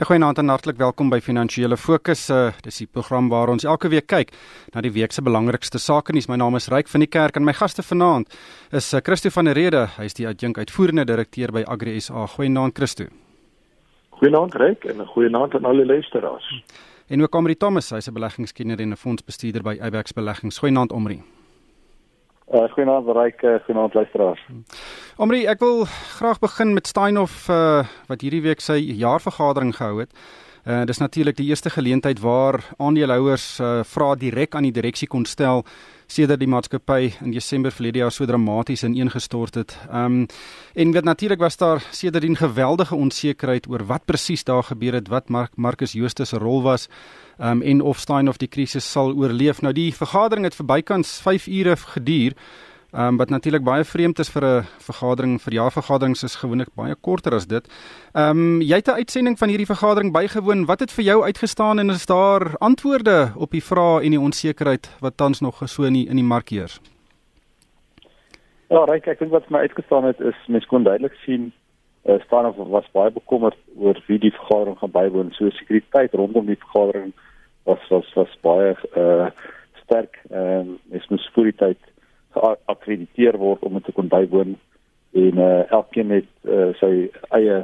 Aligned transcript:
Goeienaand 0.00 0.38
en 0.38 0.48
hartlik 0.48 0.78
welkom 0.80 1.10
by 1.12 1.18
Finansiële 1.20 1.76
Fokus. 1.76 2.22
Uh, 2.32 2.54
dis 2.64 2.78
die 2.80 2.86
program 2.88 3.26
waar 3.28 3.50
ons 3.52 3.66
elke 3.68 3.90
week 3.92 4.06
kyk 4.08 4.30
na 4.72 4.80
die 4.80 4.92
week 4.94 5.12
se 5.12 5.20
belangrikste 5.20 5.76
sake 5.76 6.14
nuus. 6.16 6.24
My 6.30 6.38
naam 6.40 6.56
is 6.56 6.70
Ryk 6.72 6.88
van 6.88 7.04
die 7.04 7.08
Kerk 7.08 7.36
en 7.36 7.44
my 7.44 7.52
gaste 7.52 7.84
vanaand 7.84 8.32
is 8.72 8.88
uh, 8.96 9.02
Christo 9.04 9.28
van 9.34 9.50
der 9.50 9.58
Rede. 9.60 9.82
Hy 9.98 10.06
is 10.08 10.16
die 10.16 10.24
adjunk 10.24 10.56
uitvoerende 10.56 11.04
direkteur 11.04 11.52
by 11.52 11.66
Agri 11.68 11.98
SA. 12.00 12.24
Goeienaand 12.32 12.78
Christo. 12.80 13.10
Goeienaand 14.22 14.56
Ryk 14.56 14.88
en 14.88 15.02
'n 15.02 15.06
goeienaand 15.12 15.54
aan 15.54 15.68
al 15.68 15.84
die 15.84 15.86
luisteraars. 15.86 16.48
En 17.08 17.22
ook 17.22 17.34
Omri 17.34 17.56
Thomas, 17.56 17.90
hy's 17.90 18.08
'n 18.08 18.14
beleggingskenner 18.14 18.80
en 18.80 18.92
'n 18.92 18.96
fondsbestuurder 18.96 19.62
by 19.62 19.76
Ibex 19.84 20.12
Beleggings. 20.12 20.58
Goeienaand 20.58 20.92
Omri. 20.92 21.20
Uh, 22.50 22.66
goeienaand 22.74 23.06
Ryk, 23.14 23.42
uh, 23.42 23.58
goeienaand 23.64 23.94
luisteraars. 23.94 24.40
Omri, 25.22 25.44
ek 25.46 25.60
wil 25.62 25.84
graag 26.18 26.40
begin 26.42 26.72
met 26.74 26.88
Steinhoff 26.90 27.44
uh, 27.46 27.84
wat 28.10 28.24
hierdie 28.26 28.42
week 28.42 28.64
sy 28.64 28.80
jaarvergadering 28.98 29.70
gehou 29.76 30.00
het. 30.00 30.10
Uh 30.70 30.84
dis 30.86 31.00
natuurlik 31.02 31.34
die 31.36 31.48
eerste 31.48 31.70
geleentheid 31.70 32.20
waar 32.22 32.60
aandeelhouers 32.78 33.58
uh 33.58 33.80
vra 33.82 34.14
direk 34.14 34.54
aan 34.54 34.68
die 34.68 34.76
direksie 34.76 35.08
kon 35.08 35.24
stel 35.26 35.64
sedert 36.06 36.38
die 36.38 36.48
maatskappy 36.50 37.12
in 37.24 37.32
Desember 37.34 37.72
verlede 37.74 37.98
jaar 37.98 38.12
so 38.14 38.26
dramaties 38.26 38.84
ineengestort 38.86 39.58
het. 39.58 39.74
Um 39.90 40.26
en 40.74 40.92
weet 40.92 41.04
natuurlik 41.04 41.42
was 41.42 41.56
daar 41.56 41.82
sedertdien 41.90 42.36
geweldige 42.36 42.94
onsekerheid 42.94 43.66
oor 43.68 43.86
wat 43.86 44.04
presies 44.06 44.44
daar 44.44 44.62
gebeur 44.62 44.94
het, 44.94 45.08
wat 45.08 45.28
Mark 45.28 45.56
Marcus 45.56 45.92
Jooste 45.92 46.24
se 46.24 46.38
rol 46.38 46.62
was 46.62 46.88
um, 47.38 47.62
en 47.62 47.80
of 47.80 47.98
Steinhoff 47.98 48.38
die 48.38 48.48
krisis 48.48 48.90
sal 48.92 49.14
oorleef. 49.16 49.62
Nou 49.62 49.72
die 49.72 49.94
vergadering 49.94 50.44
het 50.44 50.54
verbykans 50.54 51.18
5 51.24 51.46
ure 51.46 51.76
geduur. 51.76 52.36
Ehm 52.92 53.06
um, 53.06 53.16
wat 53.16 53.30
natuurlik 53.30 53.62
baie 53.62 53.84
vreemd 53.84 54.18
is 54.18 54.30
vir 54.34 54.44
'n 54.44 54.64
vergadering 54.82 55.40
vir 55.42 55.52
jaarvergaderings 55.52 56.22
is 56.22 56.34
gewoonlik 56.34 56.74
baie 56.74 56.94
korter 56.94 57.34
as 57.34 57.46
dit. 57.46 57.64
Ehm 58.14 58.30
um, 58.30 58.60
jy 58.60 58.74
het 58.74 58.88
'n 58.88 58.98
uitsending 59.02 59.38
van 59.38 59.48
hierdie 59.48 59.66
vergadering 59.66 60.12
bygewoon. 60.12 60.66
Wat 60.66 60.80
het 60.80 60.92
vir 60.92 61.04
jou 61.04 61.22
uitgestaan 61.22 61.78
en 61.78 61.90
is 61.90 62.06
daar 62.06 62.58
antwoorde 62.58 63.32
op 63.36 63.50
die 63.50 63.62
vrae 63.62 64.02
en 64.04 64.10
die 64.10 64.20
onsekerheid 64.20 64.90
wat 65.00 65.16
tans 65.16 65.40
nog 65.40 65.62
so 65.64 65.82
in 65.82 65.92
die, 65.92 66.08
in 66.08 66.16
die 66.16 66.24
mark 66.24 66.48
heers? 66.48 66.80
Ja, 68.68 68.84
Ryk, 68.84 69.06
ek 69.06 69.18
dink 69.18 69.30
wat 69.30 69.50
my 69.50 69.58
uitgestaan 69.58 70.04
het 70.04 70.20
is 70.20 70.36
mens 70.48 70.66
kon 70.66 70.82
duidelik 70.82 71.14
sien 71.24 71.52
uh, 72.04 72.20
staan 72.26 72.46
of 72.46 72.56
was 72.56 72.90
baie 72.92 73.10
bekommerd 73.10 73.56
oor 73.76 74.02
wie 74.06 74.18
die 74.18 74.32
vergadering 74.32 74.78
gaan 74.78 74.90
bywoon. 74.90 75.32
So 75.32 75.50
sekuriteit 75.50 76.12
rondom 76.12 76.46
die 76.46 76.58
vergadering 76.58 77.12
was 77.62 77.88
was 77.88 78.12
was 78.14 78.38
baie 78.40 78.74
uh 78.96 79.30
sterk 79.82 80.18
en 80.30 80.66
um, 80.66 80.78
is 80.90 81.08
mens 81.08 81.30
vir 81.34 81.44
die 81.44 81.56
tyd 81.56 81.89
geakkrediteer 82.34 83.38
word 83.38 83.62
om 83.66 83.78
dit 83.78 83.84
te 83.84 83.92
kon 83.92 84.08
bywoon 84.08 84.56
en 85.12 85.38
uh 85.38 85.70
elkeen 85.72 86.10
het 86.10 86.30
uh, 86.46 86.70
sy 86.78 87.10
eie 87.34 87.56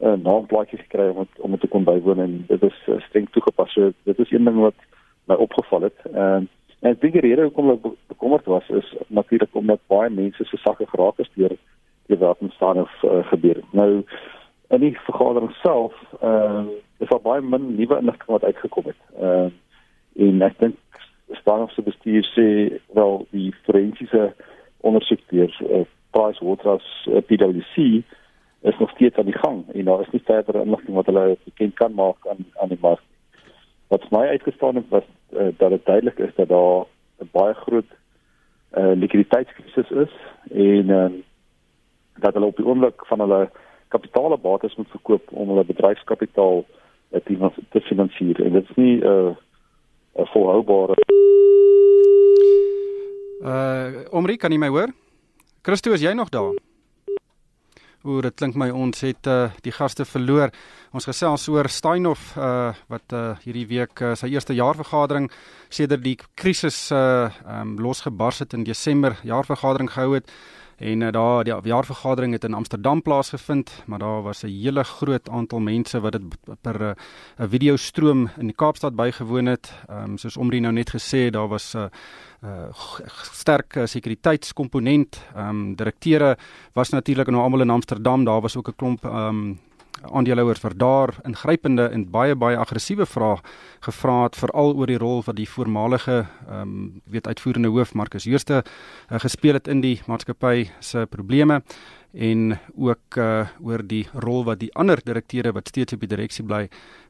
uh, 0.00 0.12
naamplaatjie 0.12 0.78
gekry 0.78 1.08
om 1.08 1.22
het, 1.24 1.40
om 1.40 1.50
dit 1.50 1.60
te 1.60 1.70
kon 1.72 1.84
bywoon 1.84 2.20
en 2.20 2.34
dit 2.48 2.62
is 2.62 2.82
uh, 2.86 3.00
streng 3.08 3.28
toegepas. 3.32 3.72
So 3.72 3.92
dit 4.04 4.18
is 4.18 4.30
een 4.30 4.44
ding 4.44 4.60
wat 4.60 4.76
my 5.24 5.34
opgeval 5.34 5.88
het. 5.88 6.04
Uh, 6.12 6.42
en 6.80 6.98
dink 7.00 7.16
die 7.16 7.24
rede 7.24 7.48
hoekom 7.48 7.72
ek 7.72 7.86
bekommerd 8.12 8.48
was 8.52 8.68
is 8.68 8.94
natuurlik 9.08 9.54
omdat 9.56 9.80
baie 9.92 10.10
mense 10.12 10.44
se 10.44 10.60
sakke 10.60 10.86
geraak 10.86 11.18
is 11.24 11.30
deur 11.34 11.56
die 12.06 12.18
wat 12.20 12.42
ontstaan 12.44 12.80
of 12.84 12.92
uh, 13.04 13.24
gebeur. 13.32 13.62
Nou 13.70 14.04
in 14.74 14.82
die 14.82 14.96
vergadering 15.06 15.52
self 15.62 15.94
ehm 16.20 16.66
uh, 16.66 16.82
is 16.98 17.08
daar 17.08 17.20
baie 17.20 17.42
min 17.44 17.74
nuwe 17.76 17.98
inligting 18.00 18.30
wat 18.32 18.44
uitgekom 18.44 18.92
het. 18.92 19.00
Ehm 19.20 19.48
uh, 19.48 20.28
en 20.28 20.42
ek 20.42 20.58
dink 20.58 20.76
staan 21.30 21.68
se 21.68 21.82
bestuur 21.82 22.24
sê 22.34 22.78
wel 22.94 23.26
die 23.30 23.54
forensiese 23.64 24.34
ondersoek 24.80 25.20
deur 25.28 25.52
uh, 25.60 25.84
Price 26.10 26.44
Waterhouse 26.44 27.10
uh, 27.10 27.22
PwC 27.26 28.02
is 28.60 28.78
nog 28.78 28.90
steeds 28.90 29.16
aan 29.16 29.24
die 29.24 29.38
gang 29.38 29.64
en 29.72 29.84
daar 29.84 30.00
is 30.00 30.10
nie 30.10 30.22
verdere 30.24 30.62
inligting 30.64 30.94
wat 30.94 31.06
hulle 31.06 31.36
bekend 31.44 31.74
kan 31.74 31.94
maak 31.94 32.26
aan 32.26 32.46
aan 32.60 32.68
die 32.68 32.78
mark. 32.80 33.02
Wat 33.88 34.10
my 34.10 34.26
uitgestaan 34.26 34.74
het 34.74 34.88
was 34.88 35.06
uh, 35.30 35.48
dat 35.56 35.70
dit 35.70 35.84
duidelik 35.84 36.18
is 36.18 36.34
dat 36.34 36.48
daar 36.48 36.84
'n 37.20 37.28
baie 37.32 37.54
groot 37.54 37.90
uh, 38.78 38.92
likwiditeitskrisis 38.94 39.90
is 39.90 40.12
en 40.50 40.88
uh, 40.88 41.10
dat 42.18 42.34
hulle 42.34 42.46
op 42.46 42.56
die 42.56 42.66
oomblik 42.66 43.06
van 43.06 43.20
hulle 43.20 43.50
kapitaalbates 43.88 44.76
moet 44.76 44.90
verkoop 44.90 45.32
om 45.32 45.48
hulle 45.48 45.64
bedryfskapitaal 45.64 46.64
uh, 47.10 47.20
te 47.70 47.80
finansier 47.80 48.44
en 48.44 48.52
dit 48.52 48.70
is 48.70 48.76
nie 48.76 48.96
'n 49.00 49.06
uh, 49.06 49.36
volhoubare 50.56 50.94
Uh 53.46 54.06
Omri, 54.10 54.36
kan 54.36 54.50
jy 54.50 54.58
my 54.58 54.68
hoor? 54.72 54.90
Christo, 55.62 55.92
is 55.92 56.00
jy 56.00 56.14
nog 56.16 56.30
daar? 56.32 56.56
Oor 58.06 58.22
dit 58.22 58.34
klink 58.34 58.56
my 58.58 58.70
ons 58.70 59.02
het 59.04 59.28
uh 59.28 59.52
die 59.62 59.74
gaste 59.74 60.06
verloor. 60.08 60.50
Ons 60.96 61.06
gesels 61.06 61.44
oor 61.52 61.68
Steinhoff 61.68 62.32
uh 62.38 62.72
wat 62.88 63.12
uh 63.12 63.36
hierdie 63.44 63.66
week 63.68 64.00
uh, 64.00 64.14
sy 64.16 64.32
eerste 64.32 64.56
jaarvergadering 64.56 65.28
sedert 65.68 66.02
die 66.02 66.16
krisis 66.34 66.90
uh 66.90 67.28
um 67.44 67.76
losgebars 67.78 68.40
het 68.42 68.56
in 68.56 68.64
Desember 68.64 69.18
jaarvergadering 69.22 69.92
gehou 69.92 70.16
het. 70.16 70.32
En 70.76 71.00
uh, 71.00 71.10
daar 71.10 71.44
die 71.44 71.54
jaarvergadering 71.62 72.32
het 72.32 72.44
in 72.44 72.54
Amsterdam 72.54 73.02
plaasgevind, 73.02 73.82
maar 73.86 73.98
daar 73.98 74.22
was 74.22 74.42
'n 74.42 74.46
hele 74.46 74.84
groot 74.84 75.28
aantal 75.28 75.58
mense 75.58 76.00
wat 76.00 76.12
dit 76.12 76.22
per 76.60 76.80
'n 76.80 76.96
uh, 77.40 77.48
videostroom 77.48 78.30
in 78.38 78.46
die 78.46 78.54
Kaapstad 78.54 78.94
bygewoon 78.94 79.46
het. 79.46 79.72
Ehm 79.88 80.10
um, 80.10 80.18
soos 80.18 80.36
Omri 80.36 80.60
nou 80.60 80.72
net 80.72 80.90
gesê 80.90 81.30
daar 81.30 81.48
was 81.48 81.74
'n 81.74 81.78
uh, 81.78 81.88
uh, 82.44 83.08
sterk 83.32 83.76
uh, 83.76 83.86
sekuriteitskomponent. 83.86 85.20
Ehm 85.34 85.48
um, 85.48 85.74
direkteure 85.74 86.36
was 86.72 86.88
natuurlik 86.88 87.26
nou 87.26 87.42
almal 87.42 87.60
in 87.60 87.70
Amsterdam. 87.70 88.24
Daar 88.24 88.40
was 88.40 88.56
ook 88.56 88.68
'n 88.68 88.76
klomp 88.76 89.04
ehm 89.04 89.28
um, 89.28 89.60
aandeelhouers 90.02 90.60
vir 90.60 90.76
daar 90.76 91.14
ingrypende 91.24 91.88
en 91.92 92.04
baie 92.10 92.34
baie 92.34 92.56
aggressiewe 92.56 93.06
vrae 93.06 93.36
gevra 93.86 94.22
het 94.22 94.36
veral 94.36 94.74
oor 94.76 94.86
die 94.86 94.98
rol 94.98 95.22
wat 95.26 95.36
die 95.36 95.48
voormalige 95.48 96.26
ehm 96.48 96.60
um, 96.62 97.02
weet 97.04 97.26
uitvoerende 97.26 97.68
hoof 97.68 97.94
Marcus 97.94 98.24
Jooste 98.24 98.62
uh, 98.62 99.18
gespeel 99.18 99.54
het 99.54 99.68
in 99.68 99.80
die 99.80 100.00
maatskappy 100.06 100.68
se 100.80 101.06
probleme 101.10 101.62
en 102.16 102.58
ook 102.76 103.18
uh, 103.18 103.46
oor 103.60 103.82
die 103.84 104.06
rol 104.14 104.44
wat 104.44 104.60
die 104.60 104.70
ander 104.74 105.00
direkteure 105.04 105.52
wat 105.52 105.68
steeds 105.68 105.92
op 105.92 106.00
die 106.00 106.08
direksie 106.08 106.44
bly 106.44 106.66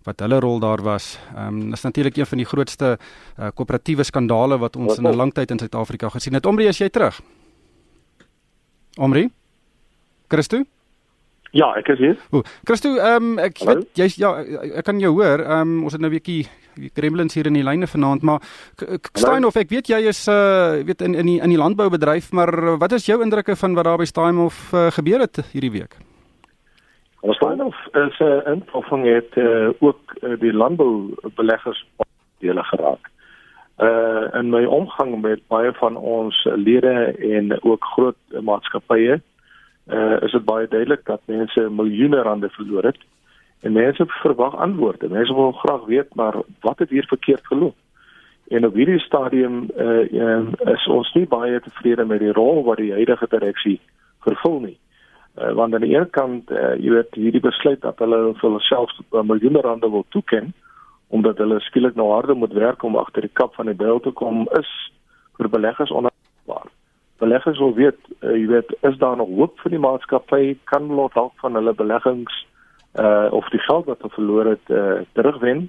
wat 0.06 0.20
hulle 0.22 0.41
rol 0.41 0.60
daar 0.60 0.82
was. 0.82 1.16
Ehm 1.34 1.62
um, 1.62 1.70
dis 1.70 1.82
natuurlik 1.82 2.16
een 2.16 2.26
van 2.26 2.38
die 2.38 2.47
grootste 2.47 2.98
uh, 2.98 3.50
koöperatiewe 3.54 4.04
skandale 4.04 4.58
wat 4.58 4.76
ons 4.76 4.98
in 4.98 5.06
'n 5.06 5.16
lang 5.16 5.32
tyd 5.32 5.50
in 5.50 5.58
Suid-Afrika 5.58 6.08
gesien 6.08 6.34
het. 6.34 6.47
Omri, 6.47 6.68
as 6.68 6.78
jy 6.78 6.88
terug. 6.88 7.20
Omri? 8.97 9.30
Christo? 10.28 10.64
Ja, 11.50 11.70
ek 11.78 11.88
is 11.94 11.98
hier. 11.98 12.16
O, 12.32 12.42
Christo, 12.64 12.96
ehm 12.96 13.32
um, 13.32 13.38
ek 13.38 13.60
weet 13.62 13.98
jy's 13.98 14.16
ja, 14.16 14.32
ek 14.80 14.84
kan 14.84 15.00
jou 15.00 15.12
hoor. 15.14 15.44
Ehm 15.44 15.76
um, 15.76 15.84
ons 15.84 15.92
het 15.92 16.00
nou 16.00 16.10
'n 16.10 16.18
bietjie 16.18 16.46
gremlins 16.94 17.34
hier 17.34 17.46
in 17.46 17.56
die 17.56 17.64
lyne 17.64 17.86
vanaand, 17.86 18.22
maar 18.22 18.40
Steinhoff, 19.14 19.56
ek 19.56 19.70
weet 19.70 19.88
jy 19.88 20.00
is 20.08 20.26
uh 20.28 20.82
weet 20.84 21.00
in 21.00 21.14
in 21.14 21.26
die 21.26 21.40
in 21.40 21.50
die 21.50 21.58
landboubedryf, 21.58 22.32
maar 22.32 22.78
wat 22.78 22.92
is 22.92 23.06
jou 23.06 23.22
indrukke 23.22 23.56
van 23.56 23.74
wat 23.74 23.84
daar 23.84 23.98
by 23.98 24.04
Steinhoff 24.04 24.72
uh, 24.72 24.90
gebeur 24.90 25.20
het 25.20 25.40
hierdie 25.52 25.72
week? 25.72 25.96
Steinhoff 27.32 27.76
is 27.94 28.18
'n 28.20 28.24
uh, 28.24 28.52
involving 28.52 29.04
het 29.06 29.36
uh, 29.36 29.70
ook 29.78 30.00
uh, 30.22 30.38
die 30.40 30.52
landboubeleggers 30.52 31.86
dele 32.38 32.62
geraak. 32.62 33.10
Uh 33.78 34.32
in 34.32 34.50
my 34.50 34.64
omgang 34.64 35.20
met 35.20 35.40
baie 35.48 35.72
van 35.72 35.96
ons 35.96 36.44
lede 36.44 37.14
en 37.20 37.62
ook 37.62 37.84
groot 37.84 38.16
maatskappye 38.40 39.12
uh, 39.12 39.20
is 39.86 40.32
dit 40.32 40.44
baie 40.44 40.66
duidelik 40.69 41.04
dat 41.06 41.20
mense 41.30 41.69
miljoene 41.70 42.22
rande 42.22 42.48
verloor 42.50 42.82
het 42.91 42.98
en 43.60 43.72
mense 43.72 44.04
verwag 44.06 44.56
antwoorde. 44.56 45.08
Mense 45.08 45.34
wil 45.34 45.52
graag 45.52 45.84
weet 45.84 46.14
maar 46.14 46.34
wat 46.60 46.78
het 46.78 46.91
hier 46.91 47.06
verkeerd 47.06 47.47
geloop? 47.47 47.74
En 48.48 48.66
op 48.66 48.74
hierdie 48.74 48.98
stadium 48.98 49.70
uh, 49.76 50.47
is 50.74 50.86
ons 50.86 51.12
nie 51.14 51.26
baie 51.26 51.60
tevrede 51.60 52.04
met 52.04 52.22
die 52.22 52.32
rol 52.32 52.62
wat 52.64 52.78
die 52.78 52.92
huidige 52.92 53.26
direksie 53.30 53.80
vervul 54.22 54.60
nie. 54.60 54.76
Uh, 55.38 55.50
want 55.58 55.74
aan 55.74 55.82
die 55.82 55.97
een 55.97 56.10
kant 56.10 56.50
uh, 56.50 56.76
jy 56.78 56.94
weet 56.94 57.18
hierdie 57.18 57.42
besluit 57.42 57.82
dat 57.82 57.98
hulle 57.98 58.20
vir 58.38 58.50
hulself 58.50 58.94
miljoene 59.10 59.64
rande 59.66 59.91
wil 59.91 60.06
toeken 60.14 60.54
omdat 61.09 61.38
hulle 61.38 61.59
skielik 61.66 61.94
nou 61.94 62.09
harder 62.10 62.38
moet 62.38 62.54
werk 62.54 62.83
om 62.83 62.97
agter 62.97 63.27
die 63.27 63.34
kap 63.34 63.54
van 63.54 63.66
die 63.71 63.78
byl 63.78 64.00
te 64.00 64.10
kom 64.10 64.47
is 64.59 64.71
vir 65.38 65.50
beleggers 65.50 65.91
onverwaarbaar 65.91 66.71
beleggers 67.18 67.59
wil 67.59 67.74
weet, 67.74 67.97
uh, 68.21 68.30
jy 68.30 68.47
weet, 68.47 68.77
is 68.80 68.98
daar 68.98 69.16
nog 69.16 69.28
hoop 69.28 69.60
vir 69.60 69.71
die 69.71 69.80
maatskappy? 69.80 70.57
Kan 70.65 70.89
hulle 70.91 71.09
dalk 71.15 71.33
van 71.42 71.54
hulle 71.54 71.74
beleggings 71.74 72.45
uh 72.97 73.28
of 73.30 73.48
die 73.53 73.60
geld 73.60 73.84
wat 73.91 74.01
hulle 74.01 74.15
verloor 74.15 74.47
het 74.54 74.71
uh 74.72 75.01
terugwen? 75.13 75.68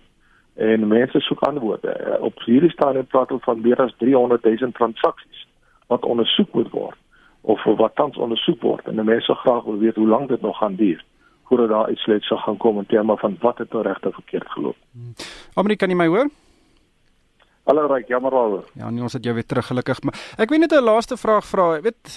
En 0.56 0.88
mense 0.88 1.20
soek 1.20 1.44
antwoorde. 1.44 1.92
Uh, 1.94 2.22
op 2.24 2.40
hierdie 2.46 2.72
stadium 2.72 3.06
praat 3.06 3.32
ons 3.32 3.44
van 3.44 3.62
meer 3.62 3.82
as 3.84 3.94
300 3.98 4.44
000 4.44 4.72
transaksies 4.72 5.44
wat 5.88 6.06
ondersoek 6.06 6.54
moet 6.54 6.72
word 6.72 6.98
of 7.42 7.64
wat 7.64 7.96
tans 7.96 8.18
ondersoek 8.18 8.62
word. 8.62 8.88
En 8.88 9.06
mense 9.06 9.34
graag 9.34 9.64
wil 9.64 9.78
weet 9.78 9.96
hoe 9.96 10.08
lank 10.08 10.30
dit 10.30 10.42
nog 10.42 10.58
gaan 10.58 10.76
duur 10.76 11.04
voordat 11.48 11.70
daar 11.70 11.86
uitsluit 11.86 12.24
sal 12.24 12.38
gaan 12.38 12.58
kom 12.58 12.78
in 12.78 12.86
terme 12.86 13.18
van 13.18 13.38
wat 13.40 13.58
het 13.58 13.72
nou 13.72 13.84
regtig 13.84 14.14
verkeerd 14.14 14.50
geloop. 14.52 14.76
Amerika, 15.54 15.86
kan 15.86 15.96
jy 15.96 15.96
my 15.96 16.08
hoor? 16.08 16.28
Hallo 17.68 17.84
Ryk, 17.92 18.08
jammer 18.08 18.31
al. 18.31 18.54
Ja, 18.80 18.88
nee, 18.90 19.02
ons 19.04 19.12
het 19.18 19.25
jou 19.28 19.34
weer 19.36 19.44
terug 19.46 19.66
gelukkig, 19.68 20.00
maar 20.08 20.16
ek 20.40 20.54
weet 20.54 20.62
net 20.64 20.72
'n 20.72 20.86
laaste 20.88 21.18
vraag 21.19 21.44
vra. 21.46 21.66
Ek 21.75 21.84
weet 21.84 22.12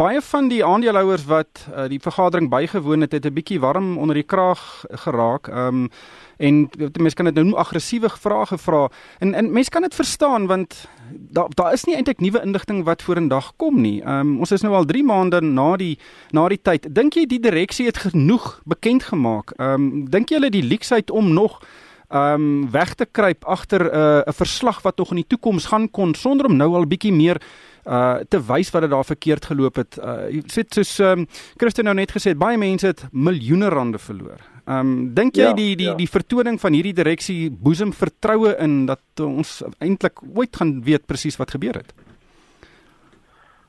baie 0.00 0.20
van 0.20 0.48
die 0.48 0.64
aandeelhouers 0.64 1.26
wat 1.28 1.66
uh, 1.68 1.84
die 1.92 2.00
vergadering 2.00 2.48
bygewoon 2.48 3.04
het, 3.04 3.12
het 3.12 3.26
'n 3.26 3.34
bietjie 3.36 3.60
warm 3.60 3.98
onder 3.98 4.14
die 4.14 4.24
kraag 4.24 4.84
geraak. 5.04 5.48
Ehm 5.48 5.84
um, 5.84 5.90
en 6.38 6.70
mense 6.96 7.16
kan 7.16 7.24
dit 7.24 7.34
nou 7.34 7.54
aggressiewe 7.56 8.08
vrae 8.08 8.46
gevra. 8.46 8.88
En 9.18 9.34
en 9.34 9.52
mense 9.52 9.70
kan 9.70 9.82
dit 9.82 9.94
verstaan 9.94 10.46
want 10.46 10.88
daar 11.12 11.48
daar 11.54 11.72
is 11.72 11.84
nie 11.84 11.96
eintlik 11.96 12.20
nuwe 12.20 12.40
inligting 12.42 12.84
wat 12.84 13.02
vorendag 13.02 13.52
kom 13.56 13.80
nie. 13.80 14.00
Ehm 14.00 14.20
um, 14.20 14.38
ons 14.38 14.52
is 14.52 14.62
nou 14.62 14.74
al 14.74 14.84
3 14.84 15.04
maande 15.04 15.40
na 15.40 15.76
die 15.76 15.98
na 16.30 16.48
die 16.48 16.62
tyd. 16.62 16.94
Dink 16.94 17.12
jy 17.12 17.26
die 17.26 17.40
direksie 17.40 17.86
het 17.86 17.96
genoeg 17.96 18.60
bekend 18.64 19.02
gemaak? 19.02 19.52
Ehm 19.58 19.74
um, 19.74 20.10
dink 20.10 20.28
jy 20.28 20.36
hulle 20.36 20.50
die 20.50 20.64
leaks 20.64 20.92
uit 20.92 21.10
om 21.10 21.32
nog 21.32 21.60
um 22.08 22.70
weg 22.70 22.94
te 22.94 23.06
kruip 23.06 23.44
agter 23.44 23.84
'n 23.84 23.94
uh, 24.28 24.32
verslag 24.32 24.82
wat 24.82 24.96
tog 24.96 25.10
in 25.10 25.22
die 25.22 25.26
toekoms 25.26 25.66
gaan 25.66 25.90
kon 25.90 26.14
sonder 26.14 26.46
om 26.46 26.56
nou 26.56 26.74
al 26.74 26.86
bietjie 26.86 27.12
meer 27.12 27.40
uh 27.88 28.20
te 28.28 28.40
wys 28.40 28.70
wat 28.70 28.82
dit 28.84 28.90
daar 28.90 29.04
verkeerd 29.04 29.44
geloop 29.44 29.76
het. 29.76 29.98
Uh 29.98 30.28
jy 30.32 30.42
sê 30.52 30.64
soos 30.68 30.98
um 31.00 31.26
Christen 31.56 31.84
nou 31.84 31.94
net 31.94 32.12
gesê 32.12 32.34
het, 32.34 32.38
baie 32.38 32.58
mense 32.58 32.86
het 32.86 33.04
miljoene 33.12 33.68
rande 33.68 33.98
verloor. 33.98 34.40
Um 34.66 35.14
dink 35.14 35.36
jy 35.36 35.48
ja, 35.48 35.52
die 35.52 35.76
die 35.76 35.88
ja. 35.88 35.94
die 35.94 36.08
vertoning 36.08 36.60
van 36.60 36.72
hierdie 36.72 36.94
direksie 36.94 37.50
boesem 37.50 37.92
vertroue 37.92 38.56
in 38.58 38.86
dat 38.86 39.00
ons 39.20 39.62
eintlik 39.80 40.20
ooit 40.34 40.56
gaan 40.56 40.82
weet 40.84 41.06
presies 41.06 41.36
wat 41.36 41.50
gebeur 41.50 41.80
het? 41.80 41.92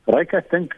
Ryk 0.08 0.34
ek 0.34 0.52
dink 0.52 0.76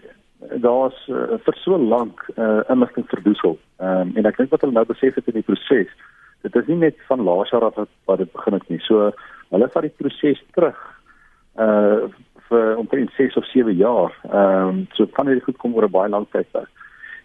daar's 0.62 0.98
uh, 1.08 1.38
vir 1.46 1.58
so 1.64 1.78
lank 1.78 2.22
uh 2.38 2.62
inligting 2.70 3.06
verdoesel. 3.10 3.60
Um 3.80 4.14
en 4.18 4.26
ek 4.26 4.38
dink 4.38 4.52
wat 4.52 4.62
hulle 4.62 4.74
nou 4.74 4.86
besef 4.86 5.16
het 5.16 5.28
in 5.28 5.42
die 5.42 5.50
proses 5.50 5.90
dit 6.42 6.56
is 6.56 6.68
nie 6.68 6.78
net 6.78 6.98
van 7.08 7.24
laas 7.24 7.50
jaar 7.50 7.66
af 7.70 7.80
wat 8.06 8.18
dit 8.18 8.32
begin 8.32 8.54
het 8.54 8.68
nie. 8.70 8.80
So 8.88 9.12
hulle 9.52 9.70
vat 9.74 9.88
die 9.88 9.96
proses 9.98 10.44
terug 10.56 10.80
uh 11.60 12.10
vir 12.52 12.76
omtrent 12.76 13.14
6 13.16 13.38
of 13.40 13.46
7 13.48 13.76
jaar. 13.80 14.12
Ehm 14.28 14.68
um, 14.70 14.88
so 14.98 15.06
kan 15.06 15.26
dit 15.26 15.44
goed 15.44 15.58
kom 15.58 15.76
oor 15.76 15.88
'n 15.88 15.92
baie 15.92 16.10
lang 16.10 16.28
tydperk. 16.32 16.70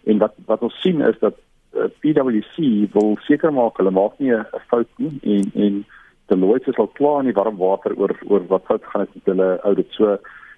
En 0.05 0.17
wat 0.23 0.33
wat 0.45 0.61
ons 0.61 0.81
sien 0.81 1.01
is 1.01 1.19
dat 1.19 1.35
uh, 1.75 1.89
PwC 1.99 2.87
wil 2.93 3.17
seker 3.27 3.53
maak 3.53 3.77
hulle 3.77 3.91
maak 3.91 4.19
nie 4.19 4.31
'n 4.31 4.45
fout 4.69 4.87
nie 4.97 5.19
en 5.23 5.51
en 5.55 5.85
Deloitte 6.27 6.71
is 6.71 6.77
al 6.77 6.87
klaar 6.87 7.19
in 7.19 7.29
die 7.31 7.37
warm 7.39 7.57
water 7.57 7.93
oor 7.95 8.11
oor 8.27 8.47
wat 8.47 8.65
fout 8.67 8.83
gaan 8.83 9.01
het 9.01 9.13
met 9.15 9.25
hulle 9.25 9.59
audit. 9.63 9.91
So 9.91 10.17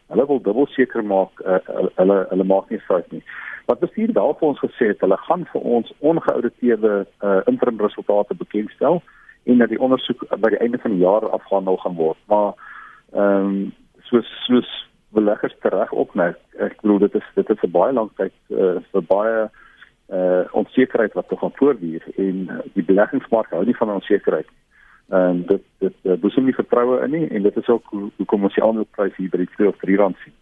hulle 0.10 0.26
wil 0.28 0.42
dubbel 0.42 0.68
seker 0.74 1.06
maak 1.06 1.42
uh, 1.46 1.62
hulle 2.02 2.18
hulle 2.32 2.48
maak 2.52 2.70
nie 2.74 2.82
fout 2.88 3.08
nie. 3.12 3.24
Wat 3.70 3.80
bestuur 3.80 4.14
daar 4.14 4.34
vir 4.40 4.48
ons 4.50 4.62
gesê 4.64 4.92
het, 4.92 5.02
hulle 5.06 5.18
gaan 5.28 5.46
vir 5.54 5.66
ons 5.78 5.94
ongeauditeerde 6.00 6.94
uh, 7.06 7.40
interim 7.52 7.82
resultate 7.82 8.36
bekendstel 8.36 9.02
en 9.44 9.62
dat 9.62 9.70
die 9.70 9.82
ondersoek 9.82 10.26
by 10.42 10.50
die 10.54 10.62
einde 10.66 10.82
van 10.82 10.96
die 10.96 11.04
jaar 11.06 11.30
afgehandel 11.30 11.78
gaan 11.84 11.98
word. 12.02 12.22
Maar 12.34 12.54
ehm 13.14 13.54
um, 13.54 13.60
soos 14.10 14.30
soos 14.46 14.70
beleggers 15.14 15.54
tereg 15.62 15.92
opmerk, 15.92 16.40
ek 16.58 16.82
bedoel 16.82 17.00
dit 17.06 17.16
is 17.22 17.28
dit 17.36 17.50
is 17.50 17.64
'n 17.66 17.72
baie 17.72 17.94
lang 17.94 18.10
tyd 18.18 18.34
uh, 18.50 18.78
vir 18.92 19.04
baie 19.14 19.50
uh 20.10 20.44
onsekerheid 20.58 21.14
wat 21.14 21.28
tog 21.30 21.44
aan 21.44 21.58
voortduur 21.62 22.04
en 22.18 22.38
die 22.74 22.84
beleggingsmark 22.84 23.50
hou 23.54 23.66
nie 23.66 23.78
van 23.78 23.92
onsekerheid. 23.94 24.50
En 25.10 25.46
dit 25.48 25.64
dit 25.80 25.96
uh, 26.04 26.14
boesem 26.22 26.46
nie 26.46 26.54
vertroue 26.54 27.00
in 27.04 27.12
nie 27.12 27.28
en 27.28 27.44
dit 27.44 27.58
is 27.58 27.68
ook 27.68 27.86
hoe, 27.90 28.12
hoe 28.16 28.26
kom 28.26 28.44
ons 28.44 28.54
die 28.54 28.64
aandelepryse 28.64 29.18
hier 29.18 29.34
by 29.34 29.42
die 29.42 29.52
2 29.56 29.68
of 29.68 29.78
3 29.82 29.98
rand 29.98 30.18
sien 30.24 30.36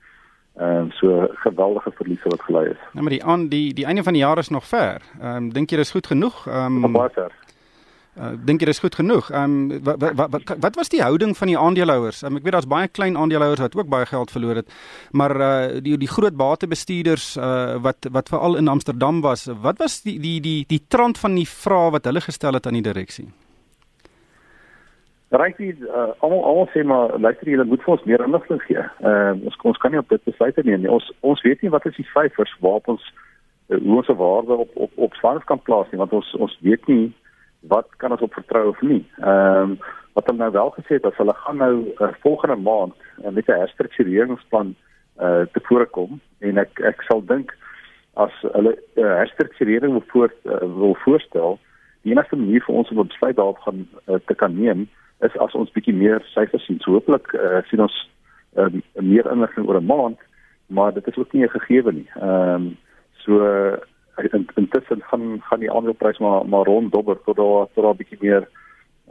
ehm 0.58 0.78
um, 0.78 0.92
so 0.92 1.28
geweldige 1.34 1.92
verliese 1.92 2.30
wat 2.30 2.42
gelei 2.42 2.69
is. 2.69 2.78
Nou 2.94 3.04
maar 3.06 3.14
die 3.14 3.24
aan 3.24 3.48
die 3.50 3.74
die 3.74 3.86
einde 3.86 4.04
van 4.04 4.14
die 4.14 4.22
jaar 4.22 4.38
is 4.38 4.50
nog 4.50 4.66
ver. 4.66 5.02
Ehm 5.22 5.36
um, 5.36 5.52
dink 5.54 5.69
jy 5.69 5.78
dis 5.78 5.92
goed 5.92 6.08
genoeg? 6.08 6.48
Ehm 6.48 6.84
um, 6.84 6.92
baie 6.92 7.10
ver. 7.14 7.31
Uh, 8.18 8.31
dink 8.46 8.60
jy 8.62 8.66
dis 8.66 8.80
goed 8.80 8.96
genoeg? 8.96 9.30
Ehm 9.30 9.44
um, 9.72 9.84
wat, 9.84 10.02
wat 10.02 10.31
wat 10.31 10.54
wat 10.60 10.75
was 10.75 10.90
die 10.90 11.02
houding 11.02 11.38
van 11.38 11.48
die 11.48 11.58
aandeelhouers? 11.58 12.24
Um, 12.24 12.40
ek 12.42 12.44
weet 12.44 12.58
daar's 12.58 12.69
baie 12.74 12.88
klein 12.88 13.18
aandeelhouers 13.18 13.62
wat 13.62 13.75
ook 13.78 13.90
baie 13.90 14.06
geld 14.06 14.31
verloor 14.31 14.56
het, 14.64 14.74
maar 15.12 15.36
uh, 15.38 15.81
die 15.81 15.98
die 15.98 16.10
groot 16.10 16.36
batebestuurders 16.36 17.36
uh, 17.38 17.75
wat 17.81 18.10
wat 18.12 18.30
veral 18.30 18.58
in 18.58 18.68
Amsterdam 18.68 19.22
was, 19.22 19.46
wat 19.62 19.78
was 19.78 20.02
die 20.02 20.18
die 20.19 20.40
die 20.42 20.64
die 20.68 20.81
trant 20.88 21.22
van 21.22 21.38
die 21.38 21.48
vrae 21.48 21.92
wat 21.92 22.10
hulle 22.10 22.22
gestel 22.22 22.58
het 22.58 22.66
aan 22.66 22.81
die 22.81 22.88
direksie? 22.90 23.30
Ryk 25.30 25.58
die 25.60 25.74
uh, 25.84 26.14
almal 26.24 26.44
almal 26.48 26.70
sê 26.72 26.84
maar 26.88 27.12
luister 27.20 27.50
julle 27.52 27.66
moet 27.68 27.82
vir 27.84 27.94
ons 27.98 28.04
meer 28.08 28.22
inligting 28.24 28.62
gee. 28.64 28.84
Ehm 29.04 29.42
uh, 29.42 29.48
ons 29.50 29.58
ons 29.72 29.80
kan 29.84 29.92
nie 29.92 30.00
op 30.00 30.10
dit 30.10 30.24
besluit 30.24 30.60
neem 30.64 30.86
nie. 30.86 30.92
Ons 30.92 31.10
ons 31.20 31.42
weet 31.44 31.62
nie 31.62 31.72
wat 31.74 31.86
is 31.90 31.98
die 32.00 32.08
syfers 32.14 32.54
waarop 32.64 32.88
ons 32.94 33.04
uh, 33.68 33.80
ons 33.98 34.08
waarde 34.08 34.56
op 34.64 34.72
op 34.76 34.92
op 34.96 35.18
swaars 35.20 35.44
kan 35.50 35.60
plaas 35.60 35.90
nie 35.92 36.00
want 36.00 36.14
ons 36.16 36.30
ons 36.40 36.58
weet 36.64 36.88
nie 36.88 37.12
wat 37.68 37.90
kan 38.00 38.16
ons 38.16 38.24
op 38.24 38.34
vertrou 38.40 38.70
of 38.70 38.82
nie. 38.82 39.04
Ehm 39.20 39.76
um, 39.76 39.78
wat 40.18 40.32
hulle 40.32 40.40
nou 40.40 40.52
wel 40.52 40.72
gesê 40.78 40.96
het 40.96 41.04
dat 41.04 41.18
hulle 41.20 41.34
gaan 41.44 41.60
nou 41.62 41.74
uh, 41.84 42.08
volgende 42.24 42.56
maand 42.56 42.96
uh, 42.96 43.30
met 43.30 43.48
'n 43.48 43.60
herstruktureringsplan 43.64 44.76
uh 45.20 45.44
te 45.52 45.60
voorkom 45.68 46.20
en 46.40 46.58
ek 46.58 46.80
ek 46.80 47.02
sal 47.02 47.22
dink 47.26 47.52
as 48.14 48.34
hulle 48.54 48.74
uh, 48.96 49.14
herstrukturering 49.22 49.92
wil 49.92 50.04
voor 50.08 50.32
uh, 50.46 50.60
wil 50.80 50.96
voorstel 51.04 51.60
die 52.02 52.12
enigste 52.12 52.36
manier 52.36 52.64
vir 52.64 52.76
ons 52.76 52.90
om 52.92 53.00
'n 53.00 53.12
besluit 53.12 53.36
daarop 53.36 53.60
gaan 53.66 53.88
uh, 54.08 54.16
te 54.26 54.36
kan 54.36 54.56
neem 54.56 54.88
is 55.25 55.38
as 55.42 55.56
ons 55.58 55.72
bietjie 55.74 55.96
meer 55.96 56.22
syfers 56.34 56.66
sien. 56.66 56.80
So 56.84 56.92
hooplik 56.98 57.34
uh, 57.34 57.62
sien 57.69 57.81
ons 57.81 57.96
uh, 58.58 58.69
meer 59.02 59.30
inligting 59.31 59.68
oor 59.68 59.80
'n 59.81 59.86
maand, 59.86 60.19
maar 60.68 60.94
dit 60.94 61.08
is 61.08 61.18
ook 61.18 61.34
nie 61.34 61.44
'n 61.44 61.56
gegeewe 61.58 61.92
nie. 61.92 62.10
Ehm 62.16 62.54
um, 62.54 62.78
so 63.25 63.42
uh, 63.44 63.78
intussen 64.56 65.02
gaan 65.02 65.42
gaan 65.42 65.60
die 65.60 65.72
aandeleprys 65.72 66.18
maar 66.18 66.46
maar 66.46 66.66
rond 66.66 66.92
dobber 66.92 67.18
tot 67.25 67.36
daar 67.36 67.68
tot 67.74 67.84
daar 67.84 67.96
bietjie 67.96 68.18
meer 68.22 68.48